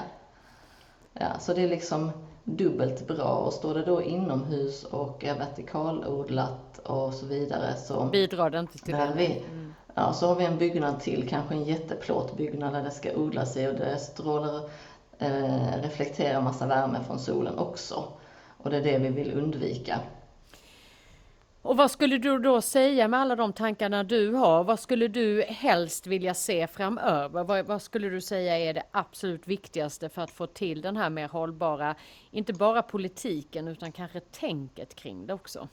Ja, 1.14 1.40
så 1.40 1.54
det 1.54 1.64
är 1.64 1.68
liksom 1.68 2.12
dubbelt 2.44 3.08
bra 3.08 3.36
och 3.36 3.54
står 3.54 3.74
det 3.74 3.86
då 3.86 4.02
inomhus 4.02 4.84
och 4.84 5.24
är 5.24 5.38
vertikalodlat 5.38 6.80
och 6.80 7.14
så 7.14 7.26
vidare 7.26 7.76
så 7.76 8.06
bidrar 8.06 8.50
det 8.50 8.60
inte 8.60 8.78
till 8.78 8.94
det. 8.94 9.14
Vi, 9.16 9.26
mm. 9.26 9.74
Ja, 9.94 10.14
så 10.14 10.28
har 10.28 10.36
vi 10.36 10.46
en 10.46 10.58
byggnad 10.58 11.00
till, 11.00 11.30
kanske 11.30 11.56
en 11.56 11.64
jätteplåtbyggnad 11.64 12.74
där 12.74 12.84
det 12.84 12.92
ska 12.92 13.16
odlas 13.16 13.58
i 13.58 13.68
och 13.68 13.74
det 13.74 13.98
strålar, 13.98 14.70
eh, 15.18 15.82
reflekterar 15.82 16.42
massa 16.42 16.68
värme 16.68 17.00
från 17.08 17.20
solen 17.20 17.58
också. 17.58 18.04
Och 18.58 18.70
det 18.70 18.78
är 18.78 18.84
det 18.84 18.98
vi 18.98 19.10
vill 19.10 19.34
undvika. 19.34 20.00
Och 21.66 21.78
vad 21.78 21.92
skulle 21.92 22.18
du 22.18 22.40
då 22.40 22.62
säga 22.62 23.08
med 23.08 23.20
alla 23.20 23.36
de 23.36 23.54
tankarna 23.54 24.04
du 24.04 24.34
har? 24.34 24.64
Vad 24.64 24.80
skulle 24.80 25.08
du 25.08 25.42
helst 25.42 26.08
vilja 26.08 26.34
se 26.34 26.68
framöver? 26.68 27.44
Vad, 27.44 27.66
vad, 27.66 27.82
skulle 27.82 28.10
du 28.10 28.22
säga 28.22 28.58
är 28.58 28.74
det 28.74 28.84
absolut 28.92 29.48
viktigaste 29.48 30.10
för 30.10 30.22
att 30.22 30.32
få 30.32 30.48
till 30.48 30.82
den 30.82 30.98
här 30.98 31.10
mer 31.10 31.28
hållbara, 31.28 31.96
inte 32.32 32.54
bara 32.54 32.82
politiken 32.82 33.68
utan 33.68 33.92
kanske 33.92 34.20
tänket 34.20 34.96
kring 34.96 35.28
det 35.28 35.34
också? 35.34 35.68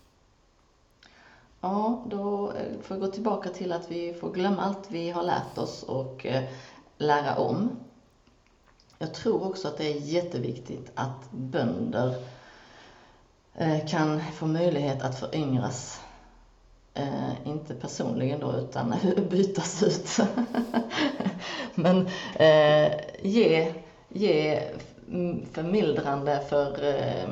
Ja, 1.61 2.05
då 2.11 2.53
eh, 2.53 2.81
får 2.83 2.97
jag 2.97 3.07
gå 3.07 3.13
tillbaka 3.13 3.49
till 3.49 3.73
att 3.73 3.91
vi 3.91 4.15
får 4.15 4.33
glömma 4.33 4.63
allt 4.63 4.91
vi 4.91 5.11
har 5.11 5.23
lärt 5.23 5.59
oss 5.59 5.83
och 5.83 6.27
eh, 6.27 6.45
lära 6.99 7.37
om. 7.37 7.71
Jag 8.99 9.15
tror 9.15 9.47
också 9.47 9.69
att 9.69 9.79
det 9.79 9.93
är 9.93 10.01
jätteviktigt 10.01 10.93
att 10.95 11.31
bönder 11.31 12.15
Eh, 13.55 13.87
kan 13.88 14.21
få 14.33 14.47
möjlighet 14.47 15.03
att 15.03 15.19
föryngras 15.19 16.01
eh, 16.95 17.47
inte 17.47 17.75
personligen 17.75 18.41
då, 18.41 18.53
utan 18.53 18.95
bytas 19.31 19.83
ut. 19.83 20.19
Men 21.75 22.07
eh, 22.37 22.93
ge, 23.23 23.73
ge 24.09 24.62
förmildrande 25.53 26.47
för 26.49 26.85
eh, 26.85 27.29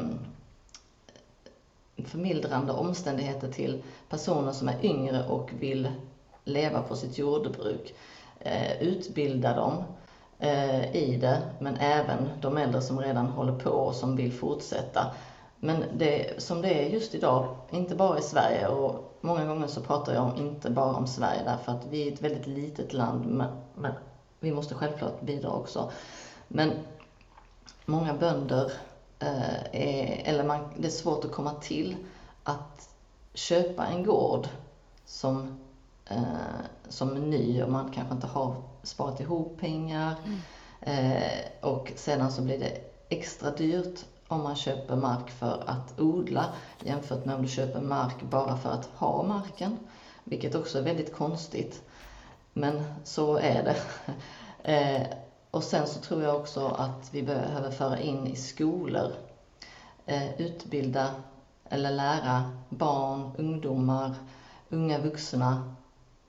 förmildrande 2.07 2.73
omständigheter 2.73 3.53
till 3.53 3.83
personer 4.09 4.53
som 4.53 4.69
är 4.69 4.85
yngre 4.85 5.25
och 5.29 5.51
vill 5.61 5.91
leva 6.45 6.83
på 6.83 6.97
sitt 6.97 7.19
jordbruk. 7.19 7.95
Eh, 8.41 8.83
utbilda 8.83 9.55
dem 9.55 9.85
eh, 10.39 10.97
i 10.97 11.19
det, 11.21 11.43
men 11.59 11.77
även 11.77 12.31
de 12.41 12.59
äldre 12.59 12.83
som 12.83 13.01
redan 13.01 13.27
håller 13.27 13.59
på 13.59 13.71
och 13.71 13.95
som 13.95 14.17
vill 14.17 14.33
fortsätta. 14.33 15.15
Men 15.61 15.85
det, 15.99 16.43
som 16.43 16.63
det 16.63 16.69
är 16.69 16.89
just 16.89 17.15
idag, 17.15 17.57
inte 17.71 17.95
bara 17.95 18.19
i 18.19 18.23
Sverige 18.23 18.69
och 18.69 19.19
många 19.21 19.47
gånger 19.47 19.67
så 19.67 19.81
pratar 19.81 20.15
jag 20.15 20.25
om, 20.25 20.37
inte 20.37 20.71
bara 20.71 20.97
om 20.97 21.07
Sverige 21.07 21.43
därför 21.45 21.73
att 21.73 21.87
vi 21.91 22.09
är 22.09 22.13
ett 22.13 22.23
väldigt 22.23 22.47
litet 22.47 22.93
land 22.93 23.27
men, 23.27 23.51
men 23.75 23.93
vi 24.41 24.53
måste 24.53 24.75
självklart 24.75 25.21
bidra 25.21 25.51
också. 25.51 25.91
Men 26.49 26.73
många 27.87 28.15
bönder, 28.15 28.73
eh, 29.19 29.65
är, 29.73 30.23
eller 30.25 30.45
man, 30.45 30.61
det 30.77 30.87
är 30.87 30.93
svårt 30.93 31.25
att 31.25 31.33
komma 31.33 31.53
till 31.53 31.97
att 32.45 32.89
köpa 33.35 33.87
en 33.87 34.05
gård 34.05 34.49
som, 35.05 35.61
eh, 36.07 36.61
som 36.89 37.17
är 37.17 37.21
ny 37.21 37.63
och 37.63 37.71
man 37.71 37.91
kanske 37.91 38.15
inte 38.15 38.27
har 38.27 38.55
sparat 38.83 39.21
ihop 39.21 39.61
pengar. 39.61 40.15
Mm. 40.25 40.41
Eh, 40.81 41.71
och 41.71 41.93
sedan 41.97 42.31
så 42.31 42.43
blir 42.43 42.59
det 42.59 42.79
extra 43.09 43.51
dyrt 43.51 44.05
om 44.31 44.43
man 44.43 44.57
köper 44.57 44.97
mark 44.97 45.31
för 45.31 45.63
att 45.67 46.01
odla 46.01 46.55
jämfört 46.85 47.25
med 47.25 47.35
om 47.35 47.43
du 47.43 47.49
köper 47.49 47.81
mark 47.81 48.23
bara 48.23 48.57
för 48.57 48.71
att 48.71 48.87
ha 48.87 49.23
marken. 49.23 49.79
Vilket 50.25 50.55
också 50.55 50.79
är 50.79 50.83
väldigt 50.83 51.15
konstigt. 51.15 51.83
Men 52.53 52.85
så 53.05 53.37
är 53.37 53.65
det. 53.65 53.77
Eh, 54.63 55.07
och 55.51 55.63
sen 55.63 55.87
så 55.87 56.01
tror 56.01 56.23
jag 56.23 56.37
också 56.37 56.69
att 56.69 57.09
vi 57.13 57.23
behöver 57.23 57.71
föra 57.71 57.99
in 57.99 58.27
i 58.27 58.37
skolor, 58.37 59.13
eh, 60.07 60.41
utbilda 60.41 61.15
eller 61.65 61.91
lära 61.91 62.51
barn, 62.69 63.31
ungdomar, 63.39 64.15
unga 64.69 64.99
vuxna, 64.99 65.75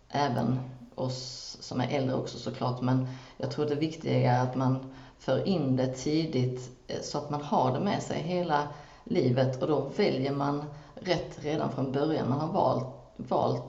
även 0.09 0.59
oss 0.95 1.57
som 1.59 1.81
är 1.81 1.87
äldre 1.89 2.15
också 2.15 2.37
såklart, 2.37 2.81
men 2.81 3.07
jag 3.37 3.51
tror 3.51 3.65
det 3.65 3.75
viktiga 3.75 4.33
är 4.33 4.43
att 4.43 4.55
man 4.55 4.90
för 5.21 5.47
in 5.47 5.75
det 5.75 5.87
tidigt 5.87 6.71
eh, 6.87 7.01
så 7.01 7.17
att 7.17 7.29
man 7.29 7.41
har 7.41 7.73
det 7.73 7.79
med 7.79 8.03
sig 8.03 8.21
hela 8.21 8.67
livet 9.03 9.61
och 9.61 9.67
då 9.67 9.79
väljer 9.79 10.31
man 10.31 10.65
rätt 10.95 11.37
redan 11.39 11.71
från 11.71 11.91
början. 11.91 12.29
Man 12.29 12.39
har 12.39 12.47
valt, 12.47 12.85
valt, 13.17 13.63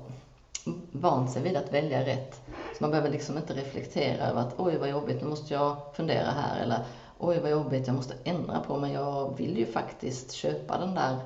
vant 0.93 1.31
sig 1.31 1.43
vid 1.43 1.57
att 1.57 1.73
välja 1.73 2.07
rätt. 2.07 2.41
Så 2.47 2.85
man 2.85 2.91
behöver 2.91 3.11
liksom 3.11 3.39
inte 3.39 3.55
reflektera 3.55 4.27
över 4.27 4.41
att 4.41 4.61
oj 4.61 4.77
vad 4.77 4.89
jobbigt, 4.89 5.21
nu 5.23 5.29
måste 5.29 5.55
jag 5.55 5.77
fundera 5.95 6.31
här 6.31 6.63
eller 6.63 6.85
oj 7.19 7.39
vad 7.39 7.51
jobbigt, 7.51 7.87
jag 7.87 7.97
måste 7.97 8.15
ändra 8.25 8.61
på 8.61 8.77
mig. 8.77 8.93
Jag 8.93 9.35
vill 9.37 9.59
ju 9.59 9.67
faktiskt 9.67 10.33
köpa 10.33 10.79
den 10.79 10.95
där 10.95 11.17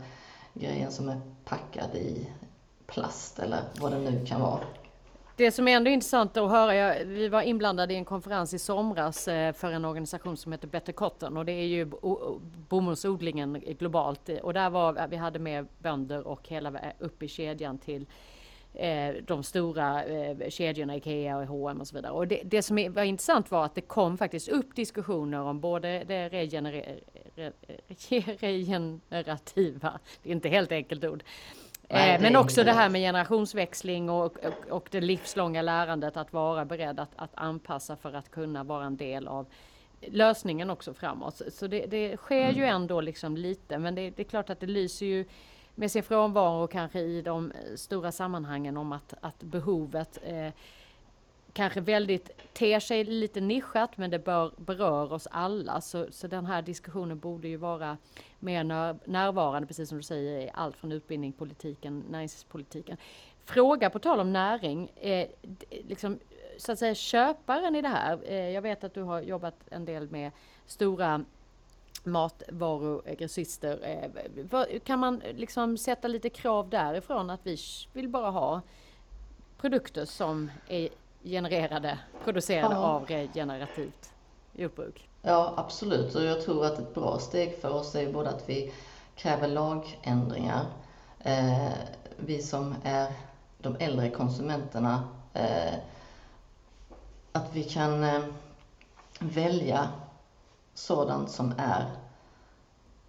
grejen 0.54 0.90
som 0.90 1.08
är 1.08 1.20
packad 1.44 1.94
i 1.94 2.30
plast 2.86 3.38
eller 3.38 3.60
vad 3.80 3.92
det 3.92 3.98
nu 3.98 4.26
kan 4.26 4.40
vara. 4.40 4.60
Det 5.38 5.50
som 5.50 5.68
är 5.68 5.76
ändå 5.76 5.90
intressant 5.90 6.36
att 6.36 6.50
höra, 6.50 7.04
vi 7.04 7.28
var 7.28 7.42
inblandade 7.42 7.94
i 7.94 7.96
en 7.96 8.04
konferens 8.04 8.54
i 8.54 8.58
somras 8.58 9.28
eh, 9.28 9.52
för 9.52 9.72
en 9.72 9.84
organisation 9.84 10.36
som 10.36 10.52
heter 10.52 10.68
Better 10.68 10.92
Cotton 10.92 11.36
och 11.36 11.44
det 11.44 11.52
är 11.52 11.66
ju 11.66 11.90
bomullsodlingen 12.68 13.62
globalt 13.78 14.28
och 14.42 14.54
där 14.54 14.70
var 14.70 14.96
eh, 14.98 15.06
vi 15.06 15.16
hade 15.16 15.38
med 15.38 15.66
bönder 15.78 16.26
och 16.26 16.48
hela 16.48 16.68
eh, 16.68 16.92
upp 16.98 17.22
i 17.22 17.28
kedjan 17.28 17.78
till 17.78 18.06
de 19.22 19.42
stora 19.42 20.04
eh, 20.04 20.48
kedjorna 20.48 20.96
Ikea 20.96 21.36
och 21.36 21.46
H&M 21.46 21.80
och 21.80 21.88
så 21.88 21.96
vidare. 21.96 22.12
Och 22.12 22.28
det, 22.28 22.40
det 22.44 22.62
som 22.62 22.92
var 22.92 23.02
intressant 23.02 23.50
var 23.50 23.64
att 23.64 23.74
det 23.74 23.80
kom 23.80 24.18
faktiskt 24.18 24.48
upp 24.48 24.76
diskussioner 24.76 25.40
om 25.40 25.60
både 25.60 26.04
det 26.04 26.28
regener 26.28 27.00
regenerativa, 28.38 29.98
det 30.22 30.28
är 30.28 30.32
inte 30.32 30.48
helt 30.48 30.72
enkelt 30.72 31.04
ord, 31.04 31.22
Nej, 31.88 32.18
men 32.20 32.36
också 32.36 32.64
det 32.64 32.72
här 32.72 32.88
med 32.88 33.00
generationsväxling 33.00 34.10
och, 34.10 34.24
och, 34.24 34.70
och, 34.70 34.88
det 34.90 35.00
livslånga 35.00 35.62
lärandet 35.62 36.16
att 36.16 36.32
vara 36.32 36.64
beredd 36.64 37.00
att, 37.00 37.10
att 37.16 37.30
anpassa 37.34 37.96
för 37.96 38.12
att 38.12 38.30
kunna 38.30 38.64
vara 38.64 38.84
en 38.84 38.96
del 38.96 39.28
av 39.28 39.46
lösningen 40.00 40.70
också 40.70 40.94
framåt. 40.94 41.42
Så 41.52 41.66
det, 41.66 41.86
det 41.86 42.16
sker 42.16 42.44
mm. 42.44 42.56
ju 42.56 42.64
ändå 42.64 43.00
liksom 43.00 43.36
lite, 43.36 43.78
men 43.78 43.94
det, 43.94 44.10
det, 44.10 44.22
är 44.22 44.24
klart 44.24 44.50
att 44.50 44.60
det 44.60 44.66
lyser 44.66 45.06
ju 45.06 45.24
med 45.74 45.90
sin 45.90 46.02
frånvaro 46.02 46.66
kanske 46.66 47.00
i 47.00 47.22
de 47.22 47.52
stora 47.76 48.12
sammanhangen 48.12 48.76
om 48.76 48.92
att, 48.92 49.14
att 49.20 49.42
behovet 49.42 50.18
eh, 50.22 50.52
kanske 51.56 51.80
väldigt 51.80 52.30
ter 52.52 52.80
sig 52.80 53.04
lite 53.04 53.40
nischat 53.40 53.96
men 53.96 54.10
det 54.10 54.18
bör, 54.18 54.52
berör 54.56 55.12
oss 55.12 55.28
alla. 55.30 55.80
Så, 55.80 56.06
så 56.10 56.26
den 56.26 56.46
här 56.46 56.62
diskussionen 56.62 57.18
borde 57.18 57.48
ju 57.48 57.56
vara 57.56 57.96
mer 58.38 58.64
när, 58.64 58.96
närvarande, 59.04 59.66
precis 59.66 59.88
som 59.88 59.98
du 59.98 60.02
säger, 60.02 60.40
i 60.40 60.50
allt 60.54 60.76
från 60.76 60.92
utbildning, 60.92 61.32
politiken, 61.32 62.04
näringspolitiken. 62.10 62.96
Fråga 63.44 63.90
på 63.90 63.98
tal 63.98 64.20
om 64.20 64.32
näring, 64.32 64.90
eh, 64.96 65.28
liksom, 65.70 66.18
så 66.58 66.72
att 66.72 66.78
säga 66.78 66.94
köparen 66.94 67.76
i 67.76 67.82
det 67.82 67.88
här. 67.88 68.18
Eh, 68.24 68.50
jag 68.50 68.62
vet 68.62 68.84
att 68.84 68.94
du 68.94 69.02
har 69.02 69.20
jobbat 69.20 69.54
en 69.70 69.84
del 69.84 70.10
med 70.10 70.32
stora 70.66 71.24
matvarugrossister. 72.04 73.78
Eh, 73.82 74.80
kan 74.80 74.98
man 74.98 75.22
liksom 75.34 75.78
sätta 75.78 76.08
lite 76.08 76.30
krav 76.30 76.68
därifrån 76.70 77.30
att 77.30 77.40
vi 77.42 77.56
vill 77.92 78.08
bara 78.08 78.30
ha 78.30 78.60
produkter 79.56 80.04
som 80.04 80.50
är 80.68 80.88
genererade, 81.30 81.98
producerade 82.24 82.74
ja. 82.74 82.80
av 82.80 83.06
regenerativt 83.06 84.10
jordbruk. 84.52 85.08
Ja, 85.22 85.54
absolut. 85.56 86.14
Och 86.14 86.24
jag 86.24 86.42
tror 86.42 86.66
att 86.66 86.78
ett 86.78 86.94
bra 86.94 87.18
steg 87.18 87.58
för 87.60 87.70
oss 87.70 87.94
är 87.94 88.12
både 88.12 88.30
att 88.30 88.48
vi 88.48 88.72
kräver 89.14 89.48
lagändringar. 89.48 90.66
Eh, 91.18 91.72
vi 92.16 92.42
som 92.42 92.74
är 92.84 93.12
de 93.58 93.76
äldre 93.76 94.10
konsumenterna, 94.10 95.08
eh, 95.32 95.74
att 97.32 97.48
vi 97.52 97.64
kan 97.64 98.04
eh, 98.04 98.22
välja 99.18 99.88
sådant 100.74 101.30
som 101.30 101.54
är, 101.58 101.84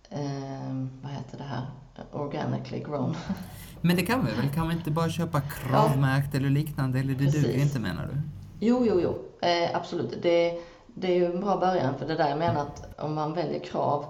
eh, 0.10 0.88
vad 1.02 1.12
heter 1.12 1.38
det 1.38 1.44
här, 1.44 1.66
organically 2.12 2.84
grown. 2.84 3.16
Men 3.82 3.96
det 3.96 4.02
kan 4.02 4.26
vi 4.26 4.32
väl? 4.32 4.50
Kan 4.54 4.68
vi 4.68 4.76
inte 4.76 4.92
bara 4.92 5.10
köpa 5.10 5.42
kravmärkt 5.42 6.30
ja. 6.32 6.40
eller 6.40 6.50
liknande? 6.50 7.00
Eller 7.00 7.14
det 7.14 7.26
Precis. 7.26 7.44
duger 7.44 7.62
inte 7.62 7.80
menar 7.80 8.06
du? 8.14 8.22
Jo, 8.60 8.86
jo, 8.88 9.00
jo. 9.02 9.48
Eh, 9.48 9.76
absolut. 9.76 10.22
Det, 10.22 10.60
det 10.88 11.08
är 11.08 11.16
ju 11.16 11.26
en 11.26 11.42
bra 11.42 11.58
början 11.58 11.98
för 11.98 12.08
det 12.08 12.16
där 12.16 12.30
jag 12.30 12.40
menar 12.40 12.62
att 12.62 13.00
om 13.00 13.14
man 13.14 13.34
väljer 13.34 13.60
krav 13.60 14.06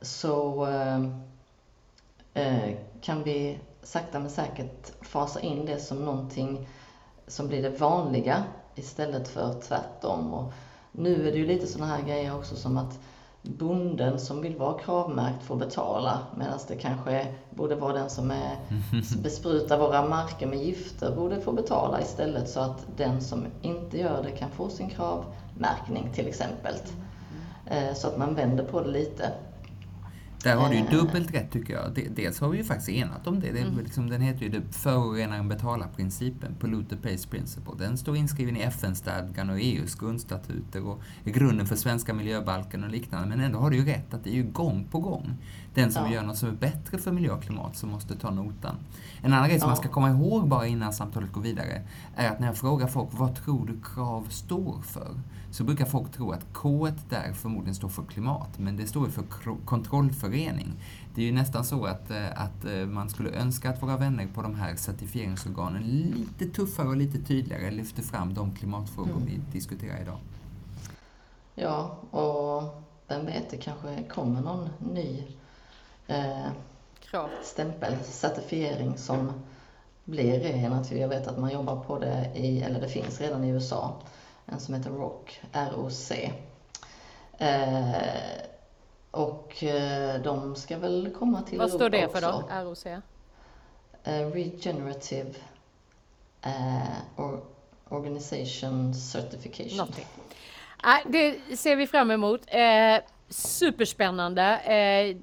så 0.00 0.66
eh, 0.66 1.04
eh, 2.34 2.74
kan 3.00 3.22
vi 3.22 3.58
sakta 3.82 4.20
men 4.20 4.30
säkert 4.30 4.92
fasa 5.02 5.40
in 5.40 5.66
det 5.66 5.78
som 5.78 6.04
någonting 6.04 6.68
som 7.26 7.48
blir 7.48 7.62
det 7.62 7.70
vanliga 7.70 8.44
istället 8.74 9.28
för 9.28 9.60
tvärtom. 9.60 10.34
Och 10.34 10.52
nu 10.92 11.28
är 11.28 11.32
det 11.32 11.38
ju 11.38 11.46
lite 11.46 11.66
sådana 11.66 11.96
här 11.96 12.02
grejer 12.02 12.36
också 12.36 12.56
som 12.56 12.78
att 12.78 12.98
bonden 13.44 14.18
som 14.18 14.42
vill 14.42 14.56
vara 14.56 14.78
kravmärkt 14.78 15.42
får 15.42 15.56
betala 15.56 16.18
medan 16.36 16.58
det 16.68 16.76
kanske 16.76 17.26
borde 17.50 17.74
vara 17.74 17.92
den 17.92 18.10
som 18.10 18.30
är, 18.30 18.56
besprutar 19.22 19.78
våra 19.78 20.08
marker 20.08 20.46
med 20.46 20.58
gifter 20.58 21.16
borde 21.16 21.40
få 21.40 21.52
betala 21.52 22.00
istället 22.00 22.48
så 22.48 22.60
att 22.60 22.86
den 22.96 23.20
som 23.20 23.46
inte 23.62 23.98
gör 23.98 24.22
det 24.22 24.30
kan 24.30 24.50
få 24.50 24.68
sin 24.68 24.90
kravmärkning 24.90 26.12
till 26.14 26.28
exempel. 26.28 26.74
Eh, 27.66 27.94
så 27.94 28.08
att 28.08 28.18
man 28.18 28.34
vänder 28.34 28.64
på 28.64 28.80
det 28.80 28.90
lite. 28.90 29.32
Där 30.44 30.56
har 30.56 30.68
du 30.68 30.76
ju 30.76 30.84
dubbelt 30.84 31.34
rätt 31.34 31.50
tycker 31.50 31.74
jag. 31.74 32.10
Dels 32.16 32.40
har 32.40 32.48
vi 32.48 32.58
ju 32.58 32.64
faktiskt 32.64 32.88
enat 32.88 33.26
om 33.26 33.40
det. 33.40 33.52
det 33.52 33.60
mm. 33.60 33.78
liksom, 33.78 34.10
den 34.10 34.20
heter 34.20 34.44
ju 34.44 34.62
förorenaren 34.70 35.48
betalar-principen, 35.48 36.54
polluter 36.60 36.96
pays 36.96 37.26
principle. 37.26 37.72
Den 37.78 37.98
står 37.98 38.16
inskriven 38.16 38.56
i 38.56 38.60
FN-stadgan 38.60 39.50
och 39.50 39.60
EUs 39.60 39.94
grundstatuter 39.94 40.86
och 40.86 41.00
är 41.24 41.30
grunden 41.30 41.66
för 41.66 41.76
svenska 41.76 42.14
miljöbalken 42.14 42.84
och 42.84 42.90
liknande. 42.90 43.28
Men 43.28 43.40
ändå 43.40 43.58
har 43.58 43.70
du 43.70 43.76
ju 43.76 43.84
rätt 43.84 44.14
att 44.14 44.24
det 44.24 44.30
är 44.30 44.34
ju 44.34 44.42
gång 44.42 44.88
på 44.90 44.98
gång 44.98 45.36
den 45.74 45.92
som 45.92 46.06
ja. 46.06 46.12
gör 46.12 46.22
något 46.22 46.36
som 46.36 46.48
är 46.48 46.52
bättre 46.52 46.98
för 46.98 47.12
miljö 47.12 47.32
och 47.32 47.42
klimat 47.42 47.76
som 47.76 47.90
måste 47.90 48.16
ta 48.16 48.30
notan. 48.30 48.76
En 49.22 49.32
annan 49.32 49.48
grej 49.48 49.60
som 49.60 49.66
ja. 49.66 49.70
man 49.70 49.76
ska 49.76 49.88
komma 49.88 50.10
ihåg 50.10 50.48
bara 50.48 50.66
innan 50.66 50.92
samtalet 50.92 51.32
går 51.32 51.40
vidare 51.40 51.82
är 52.16 52.28
att 52.28 52.40
när 52.40 52.46
jag 52.46 52.56
frågar 52.56 52.86
folk 52.86 53.08
vad 53.12 53.34
tror 53.34 53.66
du 53.66 53.80
KRAV 53.80 54.28
står 54.28 54.82
för? 54.82 55.20
Så 55.50 55.64
brukar 55.64 55.84
folk 55.84 56.12
tro 56.12 56.32
att 56.32 56.46
K 56.52 56.88
där 57.08 57.32
förmodligen 57.32 57.74
står 57.74 57.88
för 57.88 58.02
klimat, 58.02 58.58
men 58.58 58.76
det 58.76 58.86
står 58.86 59.06
för 59.06 59.22
kontrollförening. 60.34 60.72
Det 61.14 61.20
är 61.20 61.26
ju 61.26 61.32
nästan 61.32 61.64
så 61.64 61.84
att, 61.84 62.10
eh, 62.10 62.42
att 62.42 62.64
eh, 62.64 62.86
man 62.86 63.10
skulle 63.10 63.30
önska 63.30 63.70
att 63.70 63.82
våra 63.82 63.96
vänner 63.96 64.26
på 64.34 64.42
de 64.42 64.54
här 64.54 64.76
certifieringsorganen 64.76 65.82
lite 65.82 66.54
tuffare 66.54 66.88
och 66.88 66.96
lite 66.96 67.18
tydligare 67.18 67.70
lyfter 67.70 68.02
fram 68.02 68.34
de 68.34 68.54
klimatfrågor 68.54 69.10
mm. 69.10 69.26
vi 69.26 69.40
diskuterar 69.52 70.02
idag. 70.02 70.18
Ja, 71.54 71.98
och 72.10 72.84
vem 73.08 73.26
vet, 73.26 73.50
det 73.50 73.56
kanske 73.56 74.02
kommer 74.02 74.40
någon 74.40 74.68
ny 74.92 75.22
eh, 76.06 76.46
stämpel, 77.42 77.94
certifiering 78.04 78.98
som 78.98 79.32
blir 80.04 80.40
regenerativ. 80.40 80.98
Jag 80.98 81.08
vet 81.08 81.26
att 81.26 81.38
man 81.38 81.52
jobbar 81.52 81.84
på 81.84 81.98
det 81.98 82.30
i, 82.34 82.62
eller 82.62 82.80
det 82.80 82.88
finns 82.88 83.20
redan 83.20 83.44
i 83.44 83.48
USA, 83.48 84.02
en 84.46 84.60
som 84.60 84.74
heter 84.74 84.90
ROC, 84.90 85.40
ROC. 85.52 86.12
Eh, 87.38 88.53
och 89.14 89.62
eh, 89.64 90.22
de 90.22 90.56
ska 90.56 90.78
väl 90.78 91.10
komma 91.18 91.42
till 91.42 91.58
Vad 91.58 91.70
står 91.70 91.90
det 91.90 91.98
Europa 91.98 92.20
för 92.20 92.62
då? 92.64 92.70
ROC? 92.70 92.86
Eh, 92.86 93.00
Regenerative 94.32 95.30
eh, 96.42 96.82
or, 97.16 97.40
Organization 97.88 98.94
Certification. 98.94 99.76
Någonting. 99.76 100.06
Det 101.06 101.56
ser 101.56 101.76
vi 101.76 101.86
fram 101.86 102.10
emot. 102.10 102.40
Superspännande. 103.28 104.58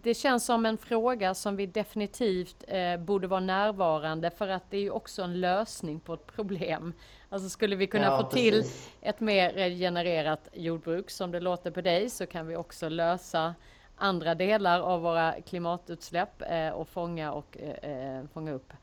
Det 0.03 0.13
känns 0.13 0.45
som 0.45 0.65
en 0.65 0.77
fråga 0.77 1.33
som 1.33 1.55
vi 1.55 1.65
definitivt 1.65 2.63
borde 2.99 3.27
vara 3.27 3.39
närvarande 3.39 4.31
för 4.31 4.47
att 4.47 4.63
det 4.69 4.77
är 4.77 4.81
ju 4.81 4.89
också 4.91 5.21
en 5.21 5.39
lösning 5.41 5.99
på 5.99 6.13
ett 6.13 6.27
problem. 6.27 6.93
Alltså 7.29 7.49
skulle 7.49 7.75
vi 7.75 7.87
kunna 7.87 8.05
Ja, 8.05 8.21
få 8.21 8.29
till 8.29 8.53
precis. 8.53 8.89
ett 9.01 9.19
mer 9.19 9.49
regenererat 9.53 10.47
jordbruk 10.53 11.09
som 11.09 11.31
det 11.31 11.39
låter 11.39 11.71
på 11.71 11.81
dig 11.81 12.09
så 12.09 12.25
kan 12.25 12.47
vi 12.47 12.55
också 12.55 12.89
lösa 12.89 13.55
andra 14.01 14.35
delar 14.35 14.79
av 14.79 15.01
våra 15.01 15.33
klimatutsläpp 15.41 16.41
eh, 16.49 16.69
och 16.69 16.87
fånga 16.87 17.31
och 17.33 17.57
eh, 17.59 17.91
eh, 18.17 18.23
fånga 18.33 18.51
upp 18.51 18.73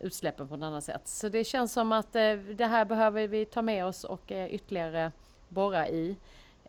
utsläppen 0.00 0.48
på 0.48 0.54
ett 0.54 0.62
annat 0.62 0.84
sätt. 0.84 1.00
Så 1.08 1.28
det 1.28 1.44
känns 1.44 1.72
som 1.72 1.92
att 1.92 2.16
eh, 2.16 2.32
det 2.34 2.66
här 2.66 2.84
behöver 2.84 3.28
vi 3.28 3.44
ta 3.44 3.62
med 3.62 3.86
oss 3.86 4.04
och 4.04 4.32
eh, 4.32 4.54
ytterligare 4.54 5.12
borra 5.48 5.88
i. 5.88 6.16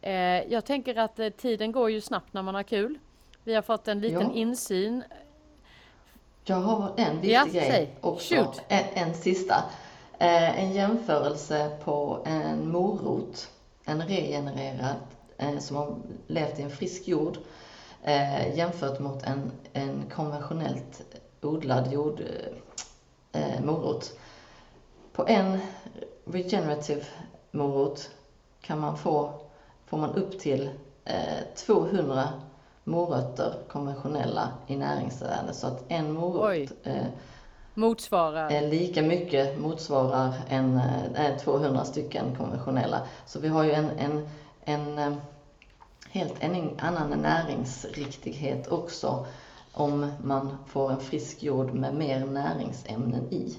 Eh, 0.02 0.14
jag 0.54 0.66
tänker 0.66 0.96
att 0.96 1.20
eh, 1.20 1.30
tiden 1.30 1.72
går 1.72 1.92
ju 1.92 2.02
snabbt 2.02 2.34
när 2.34 2.42
man 2.42 2.56
har 2.56 2.64
kul. 2.64 3.00
Vi 3.44 3.54
har 3.56 3.62
fått 3.62 3.88
en 3.88 4.00
liten 4.00 4.22
Ja. 4.22 4.34
insyn. 4.34 5.04
Jag 6.46 6.56
har 6.56 6.92
en 6.98 7.16
viktig 7.16 7.32
Ja, 7.34 7.46
grej 7.46 7.72
säg. 7.72 7.96
också. 8.02 8.36
En, 8.68 8.84
en 8.94 9.14
sista. 9.14 9.56
En 10.20 10.72
jämförelse 10.74 11.78
på 11.84 12.20
en 12.26 12.72
morot, 12.72 13.50
en 13.86 14.02
regenererad, 14.02 14.96
som 15.60 15.76
har 15.78 15.96
levt 16.28 16.60
i 16.60 16.62
en 16.62 16.70
frisk 16.70 17.08
jord, 17.08 17.38
eh, 18.04 18.58
jämfört 18.58 19.00
mot 19.00 19.24
en, 19.24 19.52
en 19.74 20.04
konventionellt 20.16 21.02
odlad 21.42 21.92
jord, 21.92 22.22
eh, 23.32 23.62
morot. 23.64 24.14
På 25.14 25.28
en 25.28 25.60
regenerative 26.26 27.04
morot 27.52 28.10
kan 28.62 28.80
man 28.80 28.98
få, 28.98 29.34
får 29.86 29.98
man 29.98 30.16
upp 30.16 30.40
till 30.40 30.70
eh, 31.06 31.56
200 31.56 32.28
morötter 32.84 33.54
konventionella 33.68 34.50
i 34.68 34.76
näringsvärde. 34.76 35.54
Så 35.54 35.68
att 35.68 35.84
en 35.88 36.12
morot 36.14 36.72
eh, 36.84 37.06
Motsvarar. 37.76 38.52
är 38.52 38.68
lika 38.68 39.02
mycket 39.02 39.60
motsvarar 39.60 40.34
en, 40.50 40.82
eh, 41.16 41.38
200 41.38 41.86
stycken 41.86 42.36
konventionella. 42.36 43.02
Så 43.26 43.40
vi 43.40 43.48
har 43.48 43.64
ju 43.64 43.72
en, 43.72 43.90
en, 43.90 44.28
en 44.64 44.98
eh, 44.98 45.14
helt 46.12 46.44
en 46.44 46.80
annan 46.80 47.22
näringsriktighet 47.22 48.68
också 48.68 49.26
om 49.74 50.12
man 50.24 50.58
får 50.68 50.92
en 50.92 51.00
frisk 51.00 51.44
jord 51.44 51.74
med 51.74 51.96
mer 51.96 52.26
näringsämnen 52.26 53.34
i. 53.34 53.58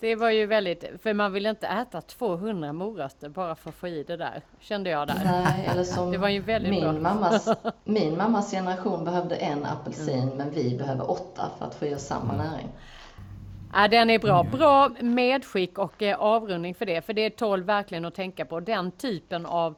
Det 0.00 0.16
var 0.16 0.30
ju 0.30 0.46
väldigt, 0.46 0.84
för 1.02 1.14
man 1.14 1.32
vill 1.32 1.46
inte 1.46 1.66
äta 1.66 2.00
200 2.00 2.72
morötter 2.72 3.28
bara 3.28 3.54
för 3.54 3.70
att 3.70 3.76
få 3.76 3.88
i 3.88 4.02
det 4.02 4.16
där, 4.16 4.42
kände 4.60 4.90
jag 4.90 5.08
där. 5.08 5.20
Nej, 5.24 5.68
eller 5.70 5.84
som 5.84 6.12
Det 6.12 6.18
var 6.18 6.28
ju 6.28 6.40
väldigt 6.40 6.70
min, 6.70 6.82
bra. 6.82 6.92
Mammas, 6.92 7.48
min 7.84 8.16
mammas 8.16 8.50
generation 8.50 9.04
behövde 9.04 9.36
en 9.36 9.66
apelsin 9.66 10.30
men 10.36 10.50
vi 10.50 10.78
behöver 10.78 11.10
åtta 11.10 11.50
för 11.58 11.66
att 11.66 11.74
få 11.74 11.86
i 11.86 11.94
oss 11.94 12.02
samma 12.02 12.32
näring. 12.32 12.68
Ja, 13.72 13.88
den 13.88 14.10
är 14.10 14.18
bra. 14.18 14.42
Bra 14.42 14.90
medskick 15.00 15.78
och 15.78 16.02
eh, 16.02 16.20
avrundning 16.20 16.74
för 16.74 16.86
det, 16.86 17.02
för 17.02 17.12
det 17.12 17.30
tål 17.30 17.62
verkligen 17.62 18.04
att 18.04 18.14
tänka 18.14 18.44
på. 18.44 18.60
Den 18.60 18.90
typen 18.90 19.46
av, 19.46 19.74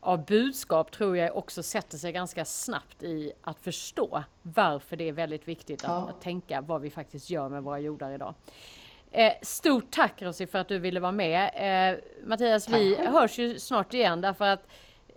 av 0.00 0.24
budskap 0.26 0.90
tror 0.90 1.16
jag 1.16 1.36
också 1.36 1.62
sätter 1.62 1.98
sig 1.98 2.12
ganska 2.12 2.44
snabbt 2.44 3.02
i 3.02 3.32
att 3.42 3.60
förstå 3.60 4.22
varför 4.42 4.96
det 4.96 5.08
är 5.08 5.12
väldigt 5.12 5.48
viktigt 5.48 5.84
att, 5.84 5.90
Ja. 5.90 6.08
att 6.08 6.20
tänka 6.22 6.60
vad 6.60 6.80
vi 6.80 6.90
faktiskt 6.90 7.30
gör 7.30 7.48
med 7.48 7.62
våra 7.62 7.78
jordar 7.78 8.10
idag. 8.12 8.34
Eh, 9.12 9.32
stort 9.42 9.90
tack 9.90 10.22
Rosie 10.22 10.46
för 10.46 10.58
att 10.58 10.68
du 10.68 10.78
ville 10.78 11.00
vara 11.00 11.12
med. 11.12 11.50
Eh, 11.92 11.98
Mattias, 12.28 12.68
vi 12.68 12.94
Tack 12.94 13.04
själv. 13.04 13.12
hörs 13.18 13.38
ju 13.38 13.58
snart 13.58 13.94
igen 13.94 14.20
därför 14.20 14.44
att 14.44 14.66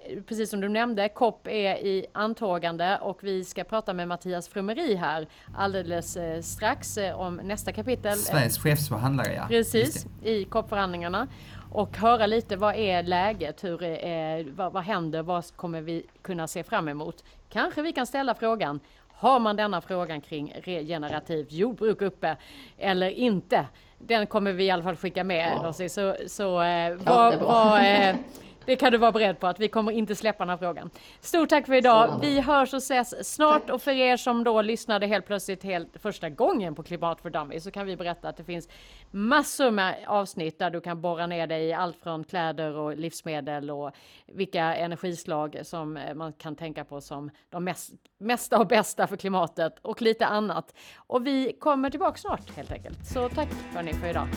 eh, 0.06 0.22
precis 0.24 0.50
som 0.50 0.62
du 0.62 0.70
nämnde, 0.70 1.10
COP 1.10 1.48
är 1.48 1.76
i 1.76 2.06
antågande 2.12 2.98
och 3.02 3.24
vi 3.24 3.44
ska 3.46 3.64
prata 3.64 3.94
med 3.94 4.08
Mattias 4.08 4.48
Frumeri 4.48 4.96
här 4.96 5.28
alldeles 5.58 6.18
eh, 6.18 6.42
strax 6.42 6.98
eh, 6.98 7.20
om 7.20 7.36
nästa 7.36 7.72
kapitel. 7.72 8.18
Sveriges 8.18 8.58
chefsförhandlare, 8.60 9.34
ja. 9.34 9.46
Precis, 9.48 10.06
i 10.24 10.44
COP-förhandlingarna. 10.46 11.28
Och 11.74 11.98
höra 11.98 12.26
lite 12.26 12.56
vad 12.56 12.76
är 12.76 13.04
läget, 13.04 13.64
hur 13.64 13.84
är, 13.84 14.44
vad, 14.44 14.74
vad 14.74 14.84
händer, 14.84 15.24
vad 15.24 15.56
kommer 15.56 15.82
vi 15.82 16.06
kunna 16.22 16.48
se 16.48 16.64
fram 16.64 16.88
emot? 16.88 17.24
Kanske 17.50 17.82
vi 17.82 17.92
kan 17.92 18.08
ställa 18.08 18.36
frågan, 18.36 18.80
har 19.08 19.40
man 19.40 19.56
denna 19.56 19.82
frågan 19.82 20.22
kring 20.22 20.54
regenerativt 20.64 21.52
jordbruk 21.52 22.02
uppe 22.02 22.38
eller 22.78 23.10
inte? 23.10 23.66
Den 23.98 24.28
kommer 24.28 24.52
vi 24.52 24.66
i 24.66 24.72
alla 24.72 24.84
fall 24.84 24.96
skicka 24.96 25.24
med 25.24 25.60
Ja. 25.64 25.74
Så, 25.74 26.16
så 26.28 26.62
eh, 26.62 26.96
vad, 26.96 27.40
vad, 27.40 27.80
eh, 27.80 28.16
det 28.66 28.76
kan 28.76 28.92
du 28.92 28.98
vara 28.98 29.12
beredd 29.12 29.40
på 29.40 29.48
att 29.48 29.60
vi 29.60 29.68
kommer 29.68 29.92
inte 29.92 30.16
släppa 30.16 30.44
den 30.44 30.50
här 30.50 30.58
frågan. 30.58 30.90
Stort 31.22 31.50
tack 31.50 31.66
för 31.66 31.74
idag. 31.74 32.20
Vi 32.22 32.40
hörs 32.40 32.74
och 32.74 32.78
ses 32.78 33.34
snart 33.34 33.70
och 33.70 33.82
för 33.82 33.92
er 33.92 34.18
som 34.18 34.44
då 34.44 34.62
lyssnade 34.62 35.08
helt 35.08 35.26
plötsligt 35.26 35.64
helt 35.64 35.90
första 36.02 36.30
gången 36.30 36.76
på 36.76 36.84
Klimat 36.84 37.22
för 37.22 37.30
Dummies 37.30 37.64
så 37.64 37.72
kan 37.72 37.86
vi 37.86 37.96
berätta 37.96 38.30
att 38.30 38.38
det 38.38 38.44
finns 38.44 38.70
massor 39.12 39.72
med 39.72 39.96
avsnitt 40.08 40.60
där 40.60 40.70
du 40.70 40.82
kan 40.82 41.02
borra 41.02 41.28
ner 41.28 41.48
dig 41.48 41.64
i 41.64 41.74
allt 41.74 41.98
från 42.04 42.24
kläder 42.24 42.76
och 42.76 42.98
livsmedel 42.98 43.72
och 43.72 43.92
vilka 44.28 44.76
energislag 44.76 45.60
som 45.64 45.98
eh, 45.98 46.14
man 46.14 46.34
kan 46.34 46.56
tänka 46.56 46.86
på 46.86 47.02
som 47.02 47.30
de 47.50 47.64
mest, 47.64 47.92
mesta 48.18 48.60
och 48.60 48.68
bästa 48.68 49.08
för 49.08 49.18
klimatet 49.18 49.80
och 49.82 50.02
lite 50.02 50.26
annat. 50.26 50.74
Och 50.96 51.28
vi 51.28 51.54
kommer 51.60 51.90
tillbaka 51.90 52.18
snart 52.18 52.56
helt 52.56 52.72
enkelt. 52.72 53.06
Så 53.06 53.30
tack 53.30 53.50
hörni 53.74 53.94
för 53.94 54.08
idag. 54.08 54.28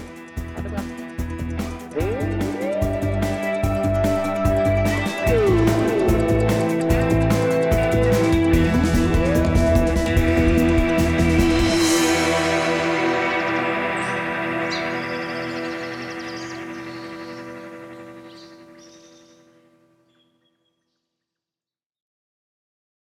Ha 0.57 0.63
det 0.63 0.69
bra. 0.69 2.36